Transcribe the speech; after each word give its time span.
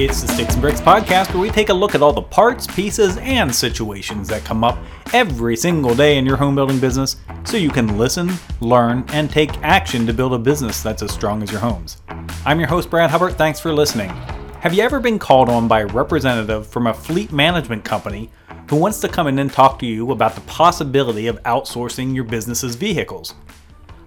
It's 0.00 0.22
the 0.22 0.28
Sticks 0.28 0.52
and 0.52 0.62
Bricks 0.62 0.80
podcast 0.80 1.34
where 1.34 1.42
we 1.42 1.50
take 1.50 1.70
a 1.70 1.74
look 1.74 1.96
at 1.96 2.02
all 2.02 2.12
the 2.12 2.22
parts, 2.22 2.68
pieces, 2.68 3.16
and 3.16 3.52
situations 3.52 4.28
that 4.28 4.44
come 4.44 4.62
up 4.62 4.78
every 5.12 5.56
single 5.56 5.92
day 5.92 6.18
in 6.18 6.24
your 6.24 6.36
home 6.36 6.54
building 6.54 6.78
business 6.78 7.16
so 7.42 7.56
you 7.56 7.68
can 7.68 7.98
listen, 7.98 8.30
learn, 8.60 9.04
and 9.08 9.28
take 9.28 9.50
action 9.64 10.06
to 10.06 10.12
build 10.12 10.34
a 10.34 10.38
business 10.38 10.84
that's 10.84 11.02
as 11.02 11.10
strong 11.10 11.42
as 11.42 11.50
your 11.50 11.60
home's. 11.60 12.00
I'm 12.46 12.60
your 12.60 12.68
host, 12.68 12.90
Brad 12.90 13.10
Hubbard. 13.10 13.34
Thanks 13.34 13.58
for 13.58 13.72
listening. 13.72 14.10
Have 14.60 14.72
you 14.72 14.84
ever 14.84 15.00
been 15.00 15.18
called 15.18 15.48
on 15.48 15.66
by 15.66 15.80
a 15.80 15.86
representative 15.86 16.68
from 16.68 16.86
a 16.86 16.94
fleet 16.94 17.32
management 17.32 17.84
company 17.84 18.30
who 18.70 18.76
wants 18.76 19.00
to 19.00 19.08
come 19.08 19.26
in 19.26 19.40
and 19.40 19.52
talk 19.52 19.80
to 19.80 19.86
you 19.86 20.12
about 20.12 20.36
the 20.36 20.42
possibility 20.42 21.26
of 21.26 21.42
outsourcing 21.42 22.14
your 22.14 22.22
business's 22.22 22.76
vehicles? 22.76 23.34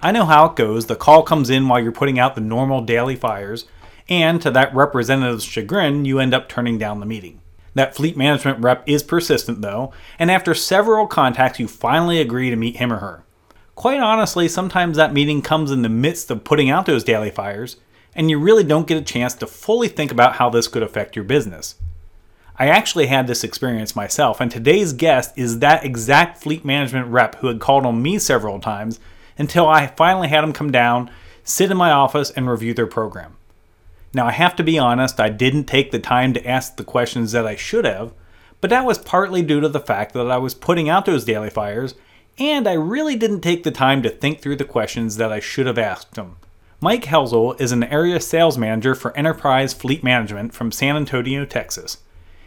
I 0.01 0.13
know 0.13 0.23
how 0.23 0.45
it 0.45 0.55
goes. 0.55 0.85
The 0.85 0.95
call 0.95 1.21
comes 1.21 1.49
in 1.49 1.67
while 1.67 1.83
you're 1.83 1.91
putting 1.91 2.17
out 2.17 2.35
the 2.35 2.39
normal 2.39 2.79
daily 2.79 3.17
fires 3.17 3.65
and 4.09 4.41
to 4.41 4.51
that 4.51 4.73
representative's 4.73 5.43
chagrin, 5.43 6.05
you 6.05 6.19
end 6.19 6.33
up 6.33 6.49
turning 6.49 6.77
down 6.77 6.99
the 6.99 7.05
meeting. 7.05 7.41
That 7.73 7.95
fleet 7.95 8.17
management 8.17 8.59
rep 8.59 8.83
is 8.87 9.03
persistent 9.03 9.61
though, 9.61 9.93
and 10.19 10.29
after 10.29 10.53
several 10.53 11.07
contacts, 11.07 11.59
you 11.59 11.67
finally 11.67 12.19
agree 12.19 12.49
to 12.49 12.55
meet 12.55 12.77
him 12.77 12.91
or 12.91 12.97
her. 12.97 13.23
Quite 13.75 13.99
honestly, 13.99 14.47
sometimes 14.47 14.97
that 14.97 15.13
meeting 15.13 15.41
comes 15.41 15.71
in 15.71 15.81
the 15.81 15.89
midst 15.89 16.29
of 16.29 16.43
putting 16.43 16.69
out 16.69 16.85
those 16.85 17.03
daily 17.03 17.31
fires, 17.31 17.77
and 18.13 18.29
you 18.29 18.37
really 18.37 18.63
don't 18.63 18.87
get 18.87 18.97
a 18.97 19.01
chance 19.01 19.33
to 19.35 19.47
fully 19.47 19.87
think 19.87 20.11
about 20.11 20.35
how 20.35 20.49
this 20.49 20.67
could 20.67 20.83
affect 20.83 21.15
your 21.15 21.23
business. 21.23 21.75
I 22.59 22.67
actually 22.67 23.07
had 23.07 23.25
this 23.25 23.43
experience 23.43 23.95
myself, 23.95 24.41
and 24.41 24.51
today's 24.51 24.93
guest 24.93 25.33
is 25.37 25.59
that 25.59 25.85
exact 25.85 26.43
fleet 26.43 26.65
management 26.65 27.07
rep 27.07 27.35
who 27.35 27.47
had 27.47 27.61
called 27.61 27.85
on 27.85 28.01
me 28.01 28.19
several 28.19 28.59
times 28.59 28.99
until 29.37 29.67
I 29.67 29.87
finally 29.87 30.27
had 30.27 30.43
him 30.43 30.53
come 30.53 30.71
down, 30.71 31.09
sit 31.43 31.71
in 31.71 31.77
my 31.77 31.89
office, 31.91 32.29
and 32.29 32.49
review 32.49 32.73
their 32.73 32.85
program. 32.85 33.37
Now, 34.13 34.27
I 34.27 34.31
have 34.31 34.55
to 34.57 34.63
be 34.63 34.77
honest, 34.77 35.19
I 35.19 35.29
didn't 35.29 35.65
take 35.65 35.91
the 35.91 35.99
time 35.99 36.33
to 36.33 36.45
ask 36.45 36.75
the 36.75 36.83
questions 36.83 37.31
that 37.31 37.47
I 37.47 37.55
should 37.55 37.85
have, 37.85 38.13
but 38.59 38.69
that 38.69 38.85
was 38.85 38.97
partly 38.97 39.41
due 39.41 39.61
to 39.61 39.69
the 39.69 39.79
fact 39.79 40.13
that 40.13 40.29
I 40.29 40.37
was 40.37 40.53
putting 40.53 40.89
out 40.89 41.05
those 41.05 41.25
daily 41.25 41.49
fires, 41.49 41.95
and 42.37 42.67
I 42.67 42.73
really 42.73 43.15
didn't 43.15 43.41
take 43.41 43.63
the 43.63 43.71
time 43.71 44.01
to 44.03 44.09
think 44.09 44.41
through 44.41 44.57
the 44.57 44.65
questions 44.65 45.17
that 45.17 45.31
I 45.31 45.39
should 45.39 45.65
have 45.65 45.77
asked 45.77 46.13
them. 46.15 46.37
Mike 46.79 47.05
Helzel 47.05 47.53
is 47.59 47.71
an 47.71 47.83
area 47.83 48.19
sales 48.19 48.57
manager 48.57 48.95
for 48.95 49.15
Enterprise 49.15 49.73
Fleet 49.73 50.03
Management 50.03 50.53
from 50.53 50.71
San 50.71 50.95
Antonio, 50.95 51.45
Texas. 51.45 51.97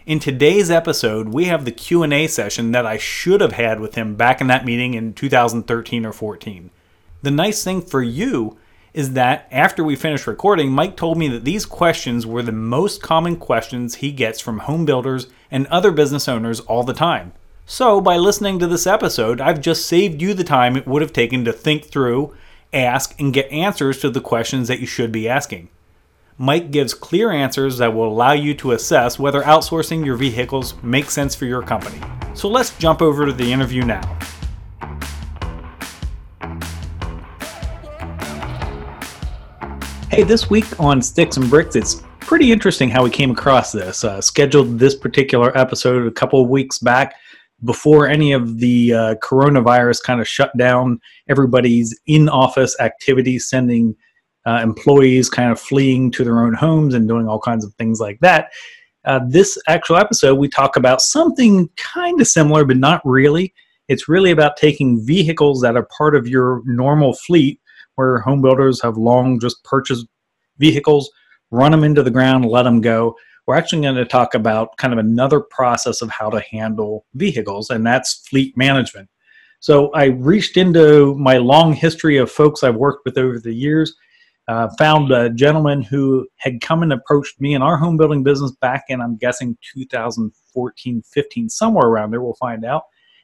In 0.06 0.18
today's 0.18 0.70
episode, 0.70 1.28
we 1.28 1.46
have 1.46 1.64
the 1.64 1.70
Q&A 1.70 2.26
session 2.26 2.72
that 2.72 2.84
I 2.84 2.98
should 2.98 3.40
have 3.40 3.52
had 3.52 3.80
with 3.80 3.94
him 3.94 4.16
back 4.16 4.40
in 4.40 4.48
that 4.48 4.64
meeting 4.64 4.94
in 4.94 5.14
2013 5.14 6.04
or 6.04 6.12
14. 6.12 6.70
The 7.22 7.30
nice 7.30 7.64
thing 7.64 7.80
for 7.80 8.02
you 8.02 8.58
is 8.94 9.12
that 9.14 9.48
after 9.50 9.82
we 9.82 9.96
finished 9.96 10.28
recording, 10.28 10.70
Mike 10.70 10.96
told 10.96 11.18
me 11.18 11.26
that 11.28 11.44
these 11.44 11.66
questions 11.66 12.24
were 12.24 12.42
the 12.42 12.52
most 12.52 13.02
common 13.02 13.36
questions 13.36 13.96
he 13.96 14.12
gets 14.12 14.40
from 14.40 14.60
home 14.60 14.84
builders 14.84 15.26
and 15.50 15.66
other 15.66 15.90
business 15.90 16.28
owners 16.28 16.60
all 16.60 16.84
the 16.84 16.94
time. 16.94 17.32
So, 17.66 18.00
by 18.00 18.16
listening 18.16 18.58
to 18.60 18.66
this 18.66 18.86
episode, 18.86 19.40
I've 19.40 19.60
just 19.60 19.86
saved 19.86 20.22
you 20.22 20.32
the 20.32 20.44
time 20.44 20.76
it 20.76 20.86
would 20.86 21.02
have 21.02 21.12
taken 21.12 21.44
to 21.44 21.52
think 21.52 21.86
through, 21.86 22.34
ask, 22.72 23.18
and 23.18 23.32
get 23.32 23.50
answers 23.50 23.98
to 24.00 24.10
the 24.10 24.20
questions 24.20 24.68
that 24.68 24.80
you 24.80 24.86
should 24.86 25.10
be 25.10 25.28
asking. 25.28 25.70
Mike 26.36 26.70
gives 26.70 26.94
clear 26.94 27.30
answers 27.30 27.78
that 27.78 27.94
will 27.94 28.08
allow 28.08 28.32
you 28.32 28.54
to 28.54 28.72
assess 28.72 29.18
whether 29.18 29.42
outsourcing 29.42 30.04
your 30.04 30.16
vehicles 30.16 30.80
makes 30.82 31.12
sense 31.12 31.34
for 31.34 31.46
your 31.46 31.62
company. 31.62 32.00
So 32.34 32.48
let's 32.48 32.76
jump 32.78 33.00
over 33.00 33.26
to 33.26 33.32
the 33.32 33.52
interview 33.52 33.84
now. 33.84 34.18
Hey, 40.14 40.22
this 40.22 40.48
week 40.48 40.78
on 40.78 41.02
Sticks 41.02 41.38
and 41.38 41.50
Bricks, 41.50 41.74
it's 41.74 42.04
pretty 42.20 42.52
interesting 42.52 42.88
how 42.88 43.02
we 43.02 43.10
came 43.10 43.32
across 43.32 43.72
this. 43.72 44.04
Uh, 44.04 44.20
scheduled 44.20 44.78
this 44.78 44.94
particular 44.94 45.50
episode 45.58 46.06
a 46.06 46.10
couple 46.12 46.40
of 46.40 46.48
weeks 46.48 46.78
back 46.78 47.16
before 47.64 48.06
any 48.06 48.30
of 48.30 48.60
the 48.60 48.94
uh, 48.94 49.14
coronavirus 49.16 50.04
kind 50.04 50.20
of 50.20 50.28
shut 50.28 50.56
down 50.56 51.00
everybody's 51.28 51.98
in 52.06 52.28
office 52.28 52.78
activities, 52.78 53.48
sending 53.48 53.96
uh, 54.46 54.60
employees 54.62 55.28
kind 55.28 55.50
of 55.50 55.58
fleeing 55.58 56.12
to 56.12 56.22
their 56.22 56.38
own 56.44 56.54
homes 56.54 56.94
and 56.94 57.08
doing 57.08 57.26
all 57.26 57.40
kinds 57.40 57.64
of 57.64 57.74
things 57.74 57.98
like 57.98 58.20
that. 58.20 58.52
Uh, 59.04 59.18
this 59.28 59.58
actual 59.66 59.96
episode, 59.96 60.36
we 60.36 60.48
talk 60.48 60.76
about 60.76 61.02
something 61.02 61.68
kind 61.74 62.20
of 62.20 62.28
similar, 62.28 62.64
but 62.64 62.76
not 62.76 63.02
really. 63.04 63.52
It's 63.88 64.08
really 64.08 64.30
about 64.30 64.58
taking 64.58 65.04
vehicles 65.04 65.60
that 65.62 65.76
are 65.76 65.88
part 65.98 66.14
of 66.14 66.28
your 66.28 66.62
normal 66.66 67.14
fleet 67.14 67.58
where 67.96 68.18
home 68.18 68.42
builders 68.42 68.82
have 68.82 68.96
long 68.96 69.38
just 69.40 69.62
purchased 69.64 70.06
vehicles, 70.58 71.10
run 71.50 71.72
them 71.72 71.84
into 71.84 72.02
the 72.02 72.10
ground, 72.10 72.46
let 72.46 72.62
them 72.64 72.80
go. 72.80 73.16
We're 73.46 73.56
actually 73.56 73.82
going 73.82 73.96
to 73.96 74.04
talk 74.04 74.34
about 74.34 74.76
kind 74.78 74.92
of 74.92 74.98
another 74.98 75.40
process 75.40 76.00
of 76.00 76.10
how 76.10 76.30
to 76.30 76.40
handle 76.40 77.04
vehicles, 77.14 77.70
and 77.70 77.86
that's 77.86 78.26
fleet 78.28 78.56
management. 78.56 79.08
So 79.60 79.90
I 79.92 80.06
reached 80.06 80.56
into 80.56 81.14
my 81.14 81.38
long 81.38 81.72
history 81.72 82.16
of 82.16 82.30
folks 82.30 82.62
I've 82.62 82.76
worked 82.76 83.04
with 83.04 83.16
over 83.16 83.38
the 83.38 83.54
years. 83.54 83.94
Uh, 84.46 84.68
found 84.76 85.10
a 85.10 85.30
gentleman 85.30 85.80
who 85.80 86.28
had 86.36 86.60
come 86.60 86.82
and 86.82 86.92
approached 86.92 87.40
me 87.40 87.54
in 87.54 87.62
our 87.62 87.78
home 87.78 87.96
building 87.96 88.22
business 88.22 88.52
back 88.60 88.84
in, 88.88 89.00
I'm 89.00 89.16
guessing, 89.16 89.56
2014, 89.72 91.02
15, 91.02 91.48
somewhere 91.48 91.86
around 91.86 92.10
there. 92.10 92.20
We'll 92.20 92.34
find 92.34 92.62
out. 92.62 92.82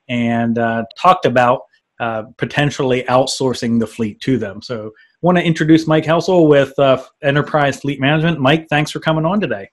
And 0.08 0.56
uh, 0.56 0.84
talked 0.96 1.26
about 1.26 1.60
uh, 2.00 2.24
potentially 2.38 3.04
outsourcing 3.04 3.78
the 3.78 3.86
fleet 3.86 4.20
to 4.22 4.38
them. 4.38 4.60
So, 4.60 4.92
want 5.22 5.36
to 5.38 5.44
introduce 5.44 5.86
Mike 5.86 6.04
Helzel 6.04 6.48
with 6.48 6.76
uh, 6.78 7.02
Enterprise 7.22 7.80
Fleet 7.80 8.00
Management. 8.00 8.40
Mike, 8.40 8.66
thanks 8.68 8.90
for 8.90 9.00
coming 9.00 9.24
on 9.24 9.38
today. 9.40 9.68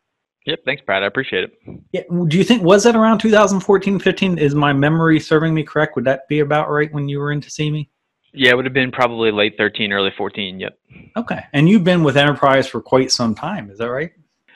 Yep, 0.45 0.59
thanks, 0.65 0.81
Brad. 0.85 1.03
I 1.03 1.07
appreciate 1.07 1.45
it. 1.45 1.57
Yeah, 1.91 2.03
do 2.27 2.37
you 2.37 2.43
think 2.43 2.63
was 2.63 2.83
that 2.83 2.95
around 2.95 3.19
2014, 3.19 3.99
15? 3.99 4.37
Is 4.37 4.55
my 4.55 4.71
memory 4.71 5.19
serving 5.19 5.53
me 5.53 5.63
correct? 5.63 5.95
Would 5.95 6.05
that 6.05 6.27
be 6.29 6.39
about 6.39 6.69
right 6.69 6.91
when 6.93 7.09
you 7.09 7.19
were 7.19 7.31
in 7.31 7.41
to 7.41 7.49
see 7.49 7.71
me? 7.71 7.89
Yeah, 8.33 8.51
it 8.51 8.55
would 8.55 8.65
have 8.65 8.73
been 8.73 8.91
probably 8.91 9.31
late 9.31 9.55
13, 9.57 9.91
early 9.91 10.11
14. 10.17 10.59
Yep. 10.59 10.79
Okay, 11.17 11.43
and 11.53 11.67
you've 11.67 11.83
been 11.83 12.03
with 12.03 12.15
Enterprise 12.15 12.67
for 12.67 12.81
quite 12.81 13.11
some 13.11 13.35
time. 13.35 13.69
Is 13.69 13.77
that 13.79 13.89
right? 13.89 14.11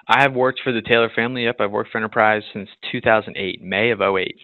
I 0.07 0.21
have 0.21 0.33
worked 0.33 0.61
for 0.63 0.71
the 0.71 0.81
Taylor 0.81 1.09
family. 1.15 1.43
Yep, 1.43 1.57
I've 1.59 1.71
worked 1.71 1.91
for 1.91 1.97
Enterprise 1.97 2.43
since 2.53 2.69
2008, 2.91 3.61
May 3.61 3.91
of 3.91 4.01
08. 4.01 4.35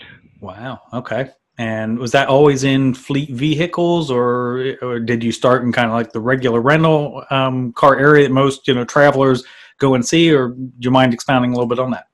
Wow. 0.42 0.82
Okay. 0.94 1.30
And 1.58 1.98
was 1.98 2.12
that 2.12 2.28
always 2.28 2.64
in 2.64 2.94
fleet 2.94 3.30
vehicles, 3.32 4.12
or, 4.12 4.76
or 4.82 5.00
did 5.00 5.24
you 5.24 5.32
start 5.32 5.64
in 5.64 5.72
kind 5.72 5.88
of 5.88 5.94
like 5.94 6.12
the 6.12 6.20
regular 6.20 6.62
rental 6.62 7.24
um, 7.32 7.74
car 7.74 7.98
area 7.98 8.28
that 8.28 8.34
most 8.34 8.68
you 8.68 8.76
know 8.76 8.86
travelers 8.86 9.44
go 9.80 9.96
and 9.96 10.06
see, 10.06 10.32
or 10.32 10.50
do 10.50 10.72
you 10.80 10.92
mind 10.92 11.14
expounding 11.14 11.52
a 11.52 11.54
little 11.54 11.68
bit 11.68 11.80
on 11.80 11.92
that? 11.92 12.08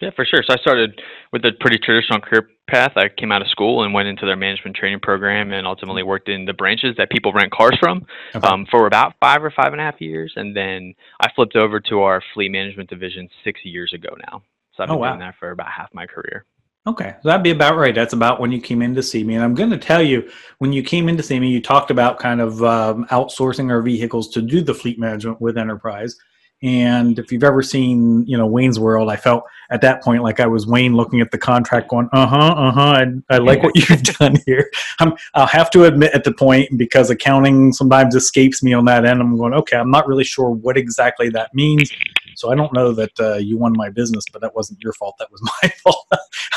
Yeah, 0.00 0.10
for 0.14 0.24
sure. 0.26 0.42
So 0.46 0.52
I 0.52 0.56
started 0.56 1.00
with 1.32 1.44
a 1.44 1.52
pretty 1.60 1.78
traditional 1.78 2.20
career 2.20 2.48
path. 2.68 2.92
I 2.96 3.08
came 3.08 3.32
out 3.32 3.40
of 3.40 3.48
school 3.48 3.82
and 3.82 3.94
went 3.94 4.08
into 4.08 4.26
their 4.26 4.36
management 4.36 4.76
training 4.76 5.00
program, 5.00 5.52
and 5.52 5.66
ultimately 5.66 6.02
worked 6.02 6.28
in 6.28 6.44
the 6.44 6.52
branches 6.52 6.94
that 6.96 7.10
people 7.10 7.32
rent 7.32 7.52
cars 7.52 7.76
from 7.78 8.06
okay. 8.34 8.46
um, 8.46 8.66
for 8.70 8.86
about 8.86 9.14
five 9.20 9.42
or 9.42 9.50
five 9.50 9.72
and 9.72 9.80
a 9.80 9.84
half 9.84 10.00
years, 10.00 10.32
and 10.36 10.56
then 10.56 10.94
I 11.20 11.30
flipped 11.34 11.56
over 11.56 11.80
to 11.80 12.00
our 12.00 12.22
fleet 12.34 12.50
management 12.50 12.90
division 12.90 13.28
six 13.44 13.60
years 13.64 13.92
ago 13.92 14.16
now. 14.30 14.42
So 14.74 14.82
I've 14.82 14.88
been 14.88 14.96
oh, 14.96 15.00
wow. 15.00 15.08
doing 15.10 15.20
that 15.20 15.34
for 15.38 15.50
about 15.50 15.68
half 15.70 15.88
my 15.94 16.06
career. 16.06 16.44
Okay, 16.86 17.16
so 17.20 17.28
that'd 17.28 17.42
be 17.42 17.50
about 17.50 17.76
right. 17.76 17.94
That's 17.94 18.12
about 18.12 18.40
when 18.40 18.52
you 18.52 18.60
came 18.60 18.80
in 18.80 18.94
to 18.94 19.02
see 19.02 19.24
me. 19.24 19.34
And 19.34 19.42
I'm 19.42 19.54
going 19.54 19.70
to 19.70 19.78
tell 19.78 20.02
you, 20.02 20.30
when 20.58 20.72
you 20.72 20.84
came 20.84 21.08
in 21.08 21.16
to 21.16 21.22
see 21.22 21.40
me, 21.40 21.48
you 21.48 21.60
talked 21.60 21.90
about 21.90 22.20
kind 22.20 22.40
of 22.40 22.62
um, 22.62 23.06
outsourcing 23.06 23.70
our 23.70 23.82
vehicles 23.82 24.28
to 24.28 24.42
do 24.42 24.62
the 24.62 24.72
fleet 24.72 24.96
management 24.96 25.40
with 25.40 25.58
Enterprise. 25.58 26.16
And 26.62 27.18
if 27.18 27.30
you've 27.30 27.44
ever 27.44 27.60
seen, 27.60 28.24
you 28.26 28.38
know, 28.38 28.46
Wayne's 28.46 28.78
World, 28.78 29.10
I 29.10 29.16
felt 29.16 29.44
at 29.70 29.82
that 29.82 30.02
point 30.02 30.22
like 30.22 30.40
I 30.40 30.46
was 30.46 30.66
Wayne 30.66 30.94
looking 30.94 31.20
at 31.20 31.30
the 31.30 31.36
contract, 31.36 31.88
going, 31.90 32.08
"Uh 32.12 32.26
huh, 32.26 32.54
uh 32.56 32.72
huh." 32.72 32.80
I, 32.80 33.34
I 33.34 33.38
like 33.38 33.62
what 33.62 33.76
you've 33.76 34.02
done 34.02 34.38
here. 34.46 34.70
i 35.00 35.12
will 35.34 35.46
have 35.46 35.70
to 35.72 35.84
admit 35.84 36.14
at 36.14 36.24
the 36.24 36.32
point 36.32 36.78
because 36.78 37.10
accounting 37.10 37.72
sometimes 37.74 38.14
escapes 38.14 38.62
me 38.62 38.72
on 38.72 38.86
that 38.86 39.04
end. 39.04 39.20
I'm 39.20 39.36
going, 39.36 39.52
okay, 39.52 39.76
I'm 39.76 39.90
not 39.90 40.06
really 40.06 40.24
sure 40.24 40.48
what 40.48 40.78
exactly 40.78 41.28
that 41.30 41.52
means. 41.52 41.92
So 42.38 42.50
I 42.50 42.54
don't 42.54 42.72
know 42.72 42.92
that 42.92 43.18
uh, 43.20 43.34
you 43.36 43.58
won 43.58 43.72
my 43.76 43.90
business, 43.90 44.24
but 44.32 44.42
that 44.42 44.54
wasn't 44.54 44.80
your 44.82 44.92
fault. 44.92 45.16
That 45.18 45.30
was 45.30 45.42
my 45.62 45.68
fault. 45.68 46.06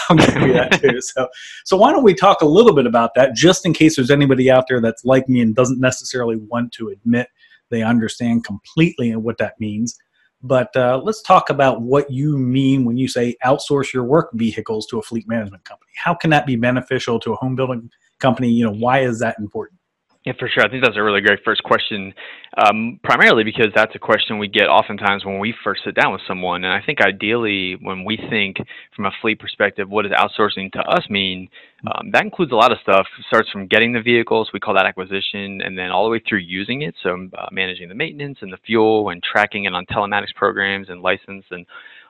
I'll 0.10 0.18
give 0.18 0.48
you 0.48 0.54
that 0.54 0.80
too. 0.82 1.00
So, 1.10 1.28
so 1.66 1.78
why 1.78 1.92
don't 1.92 2.04
we 2.04 2.14
talk 2.14 2.42
a 2.42 2.46
little 2.46 2.74
bit 2.74 2.86
about 2.86 3.12
that, 3.16 3.34
just 3.34 3.66
in 3.66 3.74
case 3.74 3.96
there's 3.96 4.12
anybody 4.12 4.52
out 4.52 4.66
there 4.68 4.82
that's 4.82 5.06
like 5.06 5.28
me 5.30 5.42
and 5.42 5.56
doesn't 5.56 5.80
necessarily 5.80 6.36
want 6.36 6.72
to 6.74 6.90
admit 6.90 7.30
they 7.70 7.84
understand 7.84 8.44
completely 8.44 9.16
what 9.16 9.38
that 9.38 9.60
means. 9.60 9.98
But 10.42 10.76
uh, 10.76 11.02
let's 11.04 11.22
talk 11.22 11.50
about 11.50 11.82
what 11.82 12.10
you 12.10 12.38
mean 12.38 12.86
when 12.86 12.98
you 12.98 13.08
say 13.08 13.36
outsource 13.44 13.94
your 13.94 14.04
work 14.04 14.30
vehicles 14.34 14.88
to 14.88 15.00
a 15.00 15.02
fleet 15.02 15.28
management 15.28 15.66
company. 15.66 15.92
How 15.98 16.14
can 16.14 16.30
that 16.30 16.46
be 16.46 16.56
beneficial 16.56 17.20
to 17.22 17.34
a 17.34 17.36
home 17.36 17.56
building 17.56 17.90
company? 18.20 18.50
You 18.50 18.66
know, 18.66 18.74
why 18.74 19.00
is 19.00 19.20
that 19.20 19.38
important? 19.38 19.79
Yeah, 20.26 20.34
for 20.38 20.50
sure. 20.50 20.66
I 20.66 20.70
think 20.70 20.84
that's 20.84 20.98
a 20.98 21.02
really 21.02 21.22
great 21.22 21.40
first 21.46 21.64
question, 21.64 22.14
um, 22.58 23.00
primarily 23.06 23.46
because 23.46 23.68
that's 23.74 23.96
a 23.96 24.00
question 24.00 24.38
we 24.38 24.50
get 24.50 24.68
oftentimes 24.68 25.24
when 25.24 25.40
we 25.40 25.56
first 25.64 25.82
sit 25.86 25.96
down 25.96 26.12
with 26.12 26.22
someone. 26.28 26.66
And 26.66 26.74
I 26.74 26.86
think 26.86 27.00
ideally, 27.00 27.78
when 27.82 28.04
we 28.04 28.20
think 28.30 28.58
from 28.94 29.06
a 29.06 29.12
fleet 29.22 29.40
perspective, 29.40 29.90
what 29.90 30.04
does 30.04 30.12
outsourcing 30.12 30.74
to 30.74 30.80
us 30.80 31.10
mean? 31.10 31.48
Um, 31.88 32.12
that 32.12 32.24
includes 32.26 32.52
a 32.52 32.56
lot 32.56 32.74
of 32.74 32.80
stuff. 32.82 33.08
It 33.18 33.26
starts 33.28 33.50
from 33.50 33.68
getting 33.68 33.94
the 33.94 34.02
vehicles, 34.02 34.50
we 34.54 34.60
call 34.60 34.74
that 34.74 34.86
acquisition, 34.86 35.62
and 35.62 35.78
then 35.78 35.90
all 35.90 36.04
the 36.04 36.12
way 36.12 36.22
through 36.28 36.40
using 36.40 36.82
it. 36.82 36.96
So 37.02 37.30
uh, 37.38 37.48
managing 37.54 37.88
the 37.88 37.96
maintenance 37.96 38.40
and 38.42 38.52
the 38.52 38.60
fuel 38.66 39.12
and 39.12 39.24
tracking 39.24 39.64
it 39.64 39.74
on 39.74 39.86
telematics 39.86 40.36
programs 40.36 40.90
and 40.90 41.02
license 41.02 41.46
and 41.50 41.66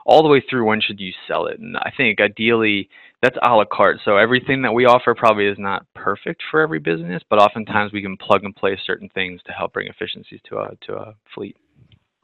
all 0.10 0.24
the 0.24 0.28
way 0.28 0.44
through 0.50 0.66
when 0.66 0.82
should 0.82 1.00
you 1.00 1.14
sell 1.28 1.46
it. 1.46 1.60
And 1.60 1.78
I 1.78 1.92
think 1.96 2.20
ideally 2.20 2.90
that's 3.22 3.38
a 3.44 3.56
la 3.56 3.64
carte. 3.66 4.00
So 4.04 4.18
everything 4.18 4.64
that 4.64 4.72
we 4.72 4.86
offer 4.86 5.14
probably 5.14 5.46
is 5.46 5.60
not 5.60 5.86
perfect 5.94 6.42
for 6.50 6.62
every 6.62 6.80
business, 6.80 7.22
but 7.30 7.38
oftentimes 7.38 7.94
we 7.94 8.02
can 8.02 8.18
plug 8.18 8.44
and 8.44 8.56
play 8.56 8.78
certain 8.84 9.08
things 9.10 9.40
to 9.46 9.52
help 9.52 9.74
bring 9.74 9.88
efficiencies 9.88 10.40
to 10.46 10.58
a 10.58 10.76
to 10.88 10.96
a 10.96 11.16
fleet. 11.36 11.56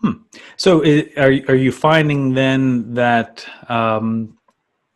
Hmm. 0.02 0.24
So 0.58 0.82
are 1.16 1.34
are 1.48 1.56
you 1.56 1.72
finding 1.72 2.34
then 2.34 2.96
that 2.96 3.46
um, 3.70 4.36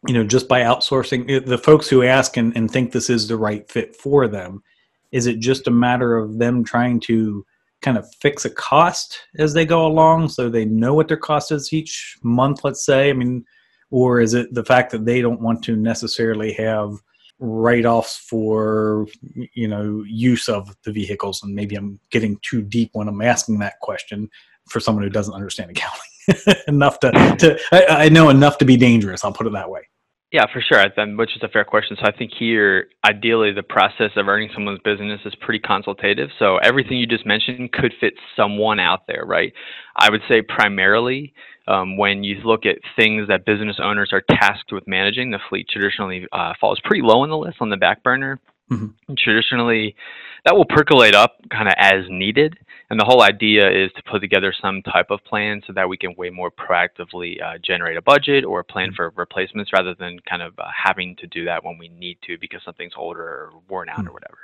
you 0.07 0.15
know 0.15 0.23
just 0.23 0.47
by 0.47 0.61
outsourcing 0.61 1.45
the 1.45 1.57
folks 1.59 1.89
who 1.89 2.01
ask 2.01 2.37
and, 2.37 2.57
and 2.57 2.71
think 2.71 2.91
this 2.91 3.09
is 3.09 3.27
the 3.27 3.37
right 3.37 3.69
fit 3.69 3.95
for 3.95 4.27
them, 4.27 4.63
is 5.11 5.27
it 5.27 5.39
just 5.39 5.67
a 5.67 5.71
matter 5.71 6.17
of 6.17 6.39
them 6.39 6.63
trying 6.63 6.99
to 7.01 7.45
kind 7.81 7.97
of 7.97 8.07
fix 8.15 8.45
a 8.45 8.49
cost 8.49 9.19
as 9.37 9.53
they 9.53 9.65
go 9.65 9.85
along 9.85 10.27
so 10.27 10.49
they 10.49 10.65
know 10.65 10.93
what 10.93 11.07
their 11.07 11.17
cost 11.17 11.51
is 11.51 11.71
each 11.71 12.17
month 12.23 12.63
let's 12.63 12.85
say 12.85 13.09
i 13.09 13.13
mean 13.13 13.45
or 13.91 14.19
is 14.19 14.33
it 14.33 14.53
the 14.53 14.63
fact 14.63 14.91
that 14.91 15.05
they 15.05 15.21
don't 15.21 15.41
want 15.41 15.63
to 15.63 15.75
necessarily 15.75 16.53
have 16.53 16.93
write-offs 17.39 18.17
for 18.17 19.07
you 19.53 19.67
know 19.67 20.03
use 20.05 20.49
of 20.49 20.75
the 20.83 20.91
vehicles? 20.91 21.41
And 21.41 21.55
maybe 21.55 21.75
i'm 21.75 21.99
getting 22.11 22.37
too 22.41 22.61
deep 22.61 22.91
when 22.93 23.07
i'm 23.07 23.21
asking 23.21 23.59
that 23.59 23.79
question 23.81 24.29
for 24.67 24.79
someone 24.79 25.03
who 25.03 25.09
doesn't 25.09 25.33
understand 25.33 25.71
accounting 25.71 26.61
enough 26.67 26.99
to, 26.99 27.11
to 27.11 27.59
I, 27.71 28.05
I 28.05 28.09
know 28.09 28.29
enough 28.29 28.57
to 28.59 28.65
be 28.65 28.77
dangerous 28.77 29.23
i'll 29.23 29.31
put 29.31 29.47
it 29.47 29.53
that 29.53 29.69
way 29.69 29.81
yeah, 30.31 30.45
for 30.53 30.61
sure. 30.61 30.83
Which 31.15 31.35
is 31.35 31.41
a 31.41 31.47
fair 31.47 31.65
question. 31.65 31.97
So 31.99 32.05
I 32.05 32.15
think 32.15 32.31
here, 32.37 32.89
ideally, 33.03 33.51
the 33.51 33.63
process 33.63 34.11
of 34.15 34.27
earning 34.27 34.49
someone's 34.53 34.79
business 34.83 35.19
is 35.25 35.33
pretty 35.41 35.59
consultative. 35.59 36.29
So 36.37 36.57
everything 36.57 36.97
you 36.97 37.07
just 37.07 37.25
mentioned 37.25 37.71
could 37.71 37.93
fit 37.99 38.13
someone 38.35 38.79
out 38.79 39.07
there, 39.07 39.23
right? 39.25 39.53
I 39.97 40.11
would 40.11 40.21
say 40.29 40.43
primarily 40.43 41.33
um, 41.67 41.97
when 41.97 42.23
you 42.23 42.35
look 42.43 42.65
at 42.65 42.77
things 42.95 43.27
that 43.27 43.45
business 43.45 43.77
owners 43.81 44.09
are 44.11 44.21
tasked 44.29 44.71
with 44.71 44.87
managing, 44.87 45.31
the 45.31 45.39
fleet 45.49 45.67
traditionally 45.67 46.27
uh, 46.31 46.53
falls 46.61 46.79
pretty 46.83 47.01
low 47.01 47.21
on 47.21 47.29
the 47.29 47.37
list 47.37 47.57
on 47.59 47.69
the 47.69 47.77
back 47.77 48.03
burner. 48.03 48.39
Mm-hmm. 48.71 49.13
Traditionally, 49.17 49.95
that 50.45 50.55
will 50.55 50.65
percolate 50.65 51.15
up 51.15 51.37
kind 51.51 51.67
of 51.67 51.73
as 51.77 52.05
needed. 52.07 52.55
And 52.89 52.99
the 52.99 53.05
whole 53.05 53.21
idea 53.21 53.69
is 53.69 53.91
to 53.93 54.03
put 54.03 54.19
together 54.19 54.51
some 54.59 54.81
type 54.81 55.11
of 55.11 55.23
plan 55.23 55.61
so 55.67 55.73
that 55.73 55.87
we 55.87 55.95
can 55.95 56.15
way 56.17 56.31
more 56.31 56.49
proactively 56.49 57.41
uh, 57.41 57.59
generate 57.63 57.97
a 57.97 58.01
budget 58.01 58.43
or 58.43 58.63
plan 58.63 58.93
for 58.95 59.13
replacements 59.15 59.71
rather 59.71 59.93
than 59.93 60.19
kind 60.27 60.41
of 60.41 60.57
uh, 60.57 60.65
having 60.75 61.15
to 61.17 61.27
do 61.27 61.45
that 61.45 61.63
when 61.63 61.77
we 61.77 61.89
need 61.89 62.17
to 62.25 62.37
because 62.39 62.61
something's 62.65 62.93
older 62.97 63.21
or 63.21 63.51
worn 63.67 63.89
out 63.89 64.07
or 64.07 64.11
whatever. 64.11 64.37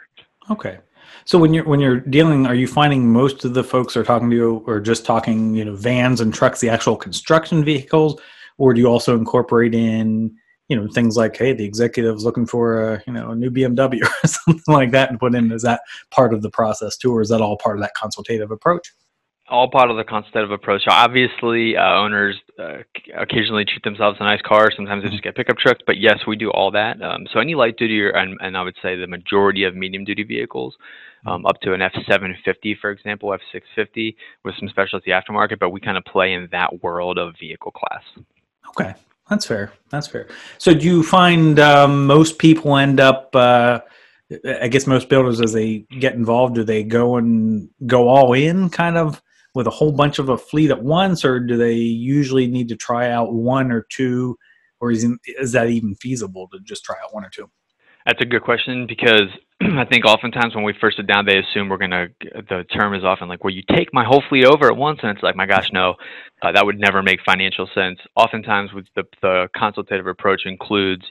Okay. 0.51 0.77
So 1.25 1.39
when 1.39 1.53
you're 1.53 1.63
when 1.63 1.79
you're 1.79 1.99
dealing, 1.99 2.45
are 2.45 2.53
you 2.53 2.67
finding 2.67 3.11
most 3.11 3.45
of 3.45 3.55
the 3.55 3.63
folks 3.63 3.97
are 3.97 4.03
talking 4.03 4.29
to 4.29 4.35
you 4.35 4.63
or 4.67 4.79
just 4.79 5.05
talking, 5.05 5.55
you 5.55 5.65
know, 5.65 5.75
vans 5.75 6.21
and 6.21 6.31
trucks, 6.31 6.59
the 6.59 6.69
actual 6.69 6.95
construction 6.95 7.63
vehicles, 7.63 8.21
or 8.57 8.73
do 8.73 8.79
you 8.79 8.87
also 8.87 9.15
incorporate 9.17 9.73
in 9.73 10.35
you 10.67 10.75
know 10.75 10.87
things 10.87 11.15
like 11.15 11.35
hey 11.37 11.53
the 11.53 11.65
executive's 11.65 12.23
looking 12.23 12.45
for 12.45 12.93
a 12.93 13.03
you 13.05 13.13
know 13.13 13.31
a 13.31 13.35
new 13.35 13.51
bmw 13.51 14.01
or 14.23 14.27
something 14.27 14.73
like 14.73 14.91
that 14.91 15.09
and 15.09 15.19
put 15.19 15.35
in 15.35 15.51
is 15.51 15.61
that 15.61 15.81
part 16.11 16.33
of 16.33 16.41
the 16.41 16.49
process 16.49 16.97
too 16.97 17.13
or 17.13 17.21
is 17.21 17.29
that 17.29 17.41
all 17.41 17.57
part 17.57 17.77
of 17.77 17.81
that 17.81 17.93
consultative 17.95 18.51
approach? 18.51 18.93
All 19.47 19.69
part 19.69 19.91
of 19.91 19.97
the 19.97 20.03
consultative 20.03 20.49
approach. 20.49 20.81
So 20.85 20.91
obviously 20.91 21.77
uh, 21.77 21.83
owners 21.83 22.35
uh, 22.57 22.77
occasionally 23.15 23.63
treat 23.63 23.83
themselves 23.83 24.17
a 24.19 24.23
nice 24.23 24.41
car 24.41 24.71
sometimes 24.75 25.03
they 25.03 25.09
just 25.09 25.21
get 25.21 25.35
pickup 25.35 25.57
trucks. 25.57 25.81
But 25.85 25.97
yes 25.97 26.19
we 26.25 26.35
do 26.35 26.49
all 26.49 26.71
that. 26.71 26.99
Um, 27.01 27.27
so 27.31 27.39
any 27.39 27.53
light 27.53 27.77
duty 27.77 28.01
or, 28.01 28.09
and, 28.09 28.37
and, 28.41 28.57
i 28.57 28.63
would 28.63 28.75
say 28.81 28.95
the 28.95 29.07
majority 29.07 29.63
of 29.65 29.75
medium 29.75 30.03
duty 30.03 30.23
vehicles 30.23 30.75
um, 31.27 31.45
up 31.45 31.59
to 31.61 31.73
an 31.73 31.81
f750 31.81 32.79
for 32.79 32.89
example 32.89 33.29
f650 33.53 34.15
with 34.43 34.55
some 34.59 34.69
specialty 34.69 35.11
aftermarket 35.11 35.59
but 35.59 35.69
we 35.69 35.79
kind 35.79 35.97
of 35.97 36.03
play 36.05 36.33
in 36.33 36.47
that 36.51 36.81
world 36.81 37.19
of 37.19 37.35
vehicle 37.39 37.71
class. 37.71 38.03
Okay 38.69 38.95
that's 39.29 39.45
fair. 39.45 39.71
That's 39.89 40.07
fair. 40.07 40.27
So, 40.57 40.73
do 40.73 40.85
you 40.85 41.03
find 41.03 41.59
um, 41.59 42.05
most 42.05 42.37
people 42.37 42.77
end 42.77 42.99
up? 42.99 43.35
Uh, 43.35 43.79
I 44.45 44.67
guess 44.67 44.87
most 44.87 45.09
builders, 45.09 45.39
as 45.39 45.53
they 45.53 45.85
get 45.99 46.15
involved, 46.15 46.55
do 46.55 46.63
they 46.63 46.83
go 46.83 47.17
and 47.17 47.69
go 47.85 48.07
all 48.07 48.33
in, 48.33 48.69
kind 48.69 48.97
of 48.97 49.21
with 49.53 49.67
a 49.67 49.71
whole 49.71 49.91
bunch 49.91 50.19
of 50.19 50.29
a 50.29 50.37
fleet 50.37 50.71
at 50.71 50.83
once, 50.83 51.23
or 51.23 51.39
do 51.39 51.57
they 51.57 51.73
usually 51.73 52.47
need 52.47 52.67
to 52.69 52.75
try 52.75 53.09
out 53.09 53.33
one 53.33 53.71
or 53.71 53.85
two, 53.89 54.37
or 54.79 54.91
is 54.91 55.07
is 55.39 55.51
that 55.53 55.69
even 55.69 55.95
feasible 55.95 56.47
to 56.51 56.59
just 56.59 56.83
try 56.83 56.95
out 57.03 57.13
one 57.13 57.25
or 57.25 57.29
two? 57.29 57.49
That's 58.05 58.21
a 58.21 58.25
good 58.25 58.43
question 58.43 58.85
because 58.85 59.29
I 59.61 59.85
think 59.85 60.05
oftentimes 60.05 60.53
when 60.53 60.63
we 60.63 60.73
first 60.79 60.97
sit 60.97 61.07
down, 61.07 61.25
they 61.25 61.37
assume 61.37 61.69
we're 61.69 61.77
gonna. 61.77 62.07
The 62.21 62.65
term 62.73 62.93
is 62.93 63.03
often 63.03 63.29
like, 63.29 63.43
"Well, 63.43 63.53
you 63.53 63.63
take 63.75 63.93
my 63.93 64.03
whole 64.03 64.23
fleet 64.27 64.45
over 64.45 64.67
at 64.67 64.75
once," 64.75 64.99
and 65.01 65.11
it's 65.11 65.23
like, 65.23 65.35
"My 65.35 65.45
gosh, 65.45 65.71
no, 65.71 65.95
uh, 66.41 66.51
that 66.51 66.65
would 66.65 66.79
never 66.79 67.01
make 67.01 67.21
financial 67.25 67.67
sense." 67.73 67.99
Oftentimes, 68.15 68.73
with 68.73 68.85
the 68.95 69.03
the 69.21 69.49
consultative 69.55 70.07
approach 70.07 70.45
includes 70.45 71.05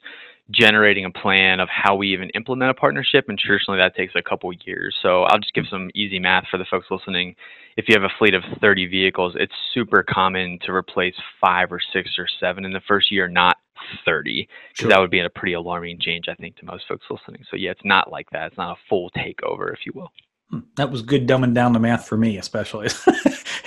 generating 0.50 1.06
a 1.06 1.11
plan 1.11 1.58
of 1.58 1.69
how 1.70 1.94
we 1.94 2.12
even 2.12 2.29
implement 2.31 2.70
a 2.70 2.75
partnership, 2.75 3.26
and 3.29 3.38
traditionally 3.38 3.79
that 3.79 3.96
takes 3.96 4.14
a 4.14 4.23
couple 4.23 4.52
years. 4.67 4.94
So 5.00 5.23
I'll 5.23 5.38
just 5.38 5.55
give 5.55 5.64
some 5.70 5.90
easy 5.94 6.19
math 6.19 6.44
for 6.50 6.58
the 6.58 6.67
folks 6.70 6.87
listening. 6.90 7.35
If 7.79 7.88
you 7.88 7.94
have 7.94 8.05
a 8.05 8.14
fleet 8.19 8.35
of 8.35 8.43
30 8.61 8.87
vehicles, 8.87 9.35
it's 9.37 9.55
super 9.73 10.02
common 10.02 10.58
to 10.67 10.73
replace 10.73 11.14
five 11.40 11.73
or 11.73 11.81
six 11.93 12.11
or 12.19 12.26
seven 12.40 12.67
in 12.67 12.73
the 12.73 12.82
first 12.87 13.11
year, 13.11 13.26
not 13.26 13.56
30 14.05 14.49
because 14.69 14.83
sure. 14.83 14.89
that 14.91 15.01
would 15.01 15.11
be 15.11 15.21
a 15.21 15.31
pretty 15.31 15.55
alarming 15.55 15.99
change 16.01 16.27
i 16.29 16.35
think 16.35 16.57
to 16.57 16.65
most 16.65 16.87
folks 16.89 17.07
listening. 17.11 17.45
So 17.51 17.57
yeah 17.57 17.71
it's 17.71 17.85
not 17.85 18.11
like 18.11 18.29
that. 18.31 18.49
It's 18.49 18.59
not 18.59 18.77
a 18.77 18.81
full 18.89 19.11
takeover 19.17 19.73
if 19.73 19.81
you 19.87 19.93
will. 19.95 20.11
Hmm. 20.51 20.61
that 20.77 20.91
was 20.91 21.01
good 21.01 21.27
dumbing 21.27 21.55
down 21.55 21.73
the 21.73 21.79
math 21.79 22.07
for 22.07 22.17
me 22.17 22.39
especially. 22.39 22.89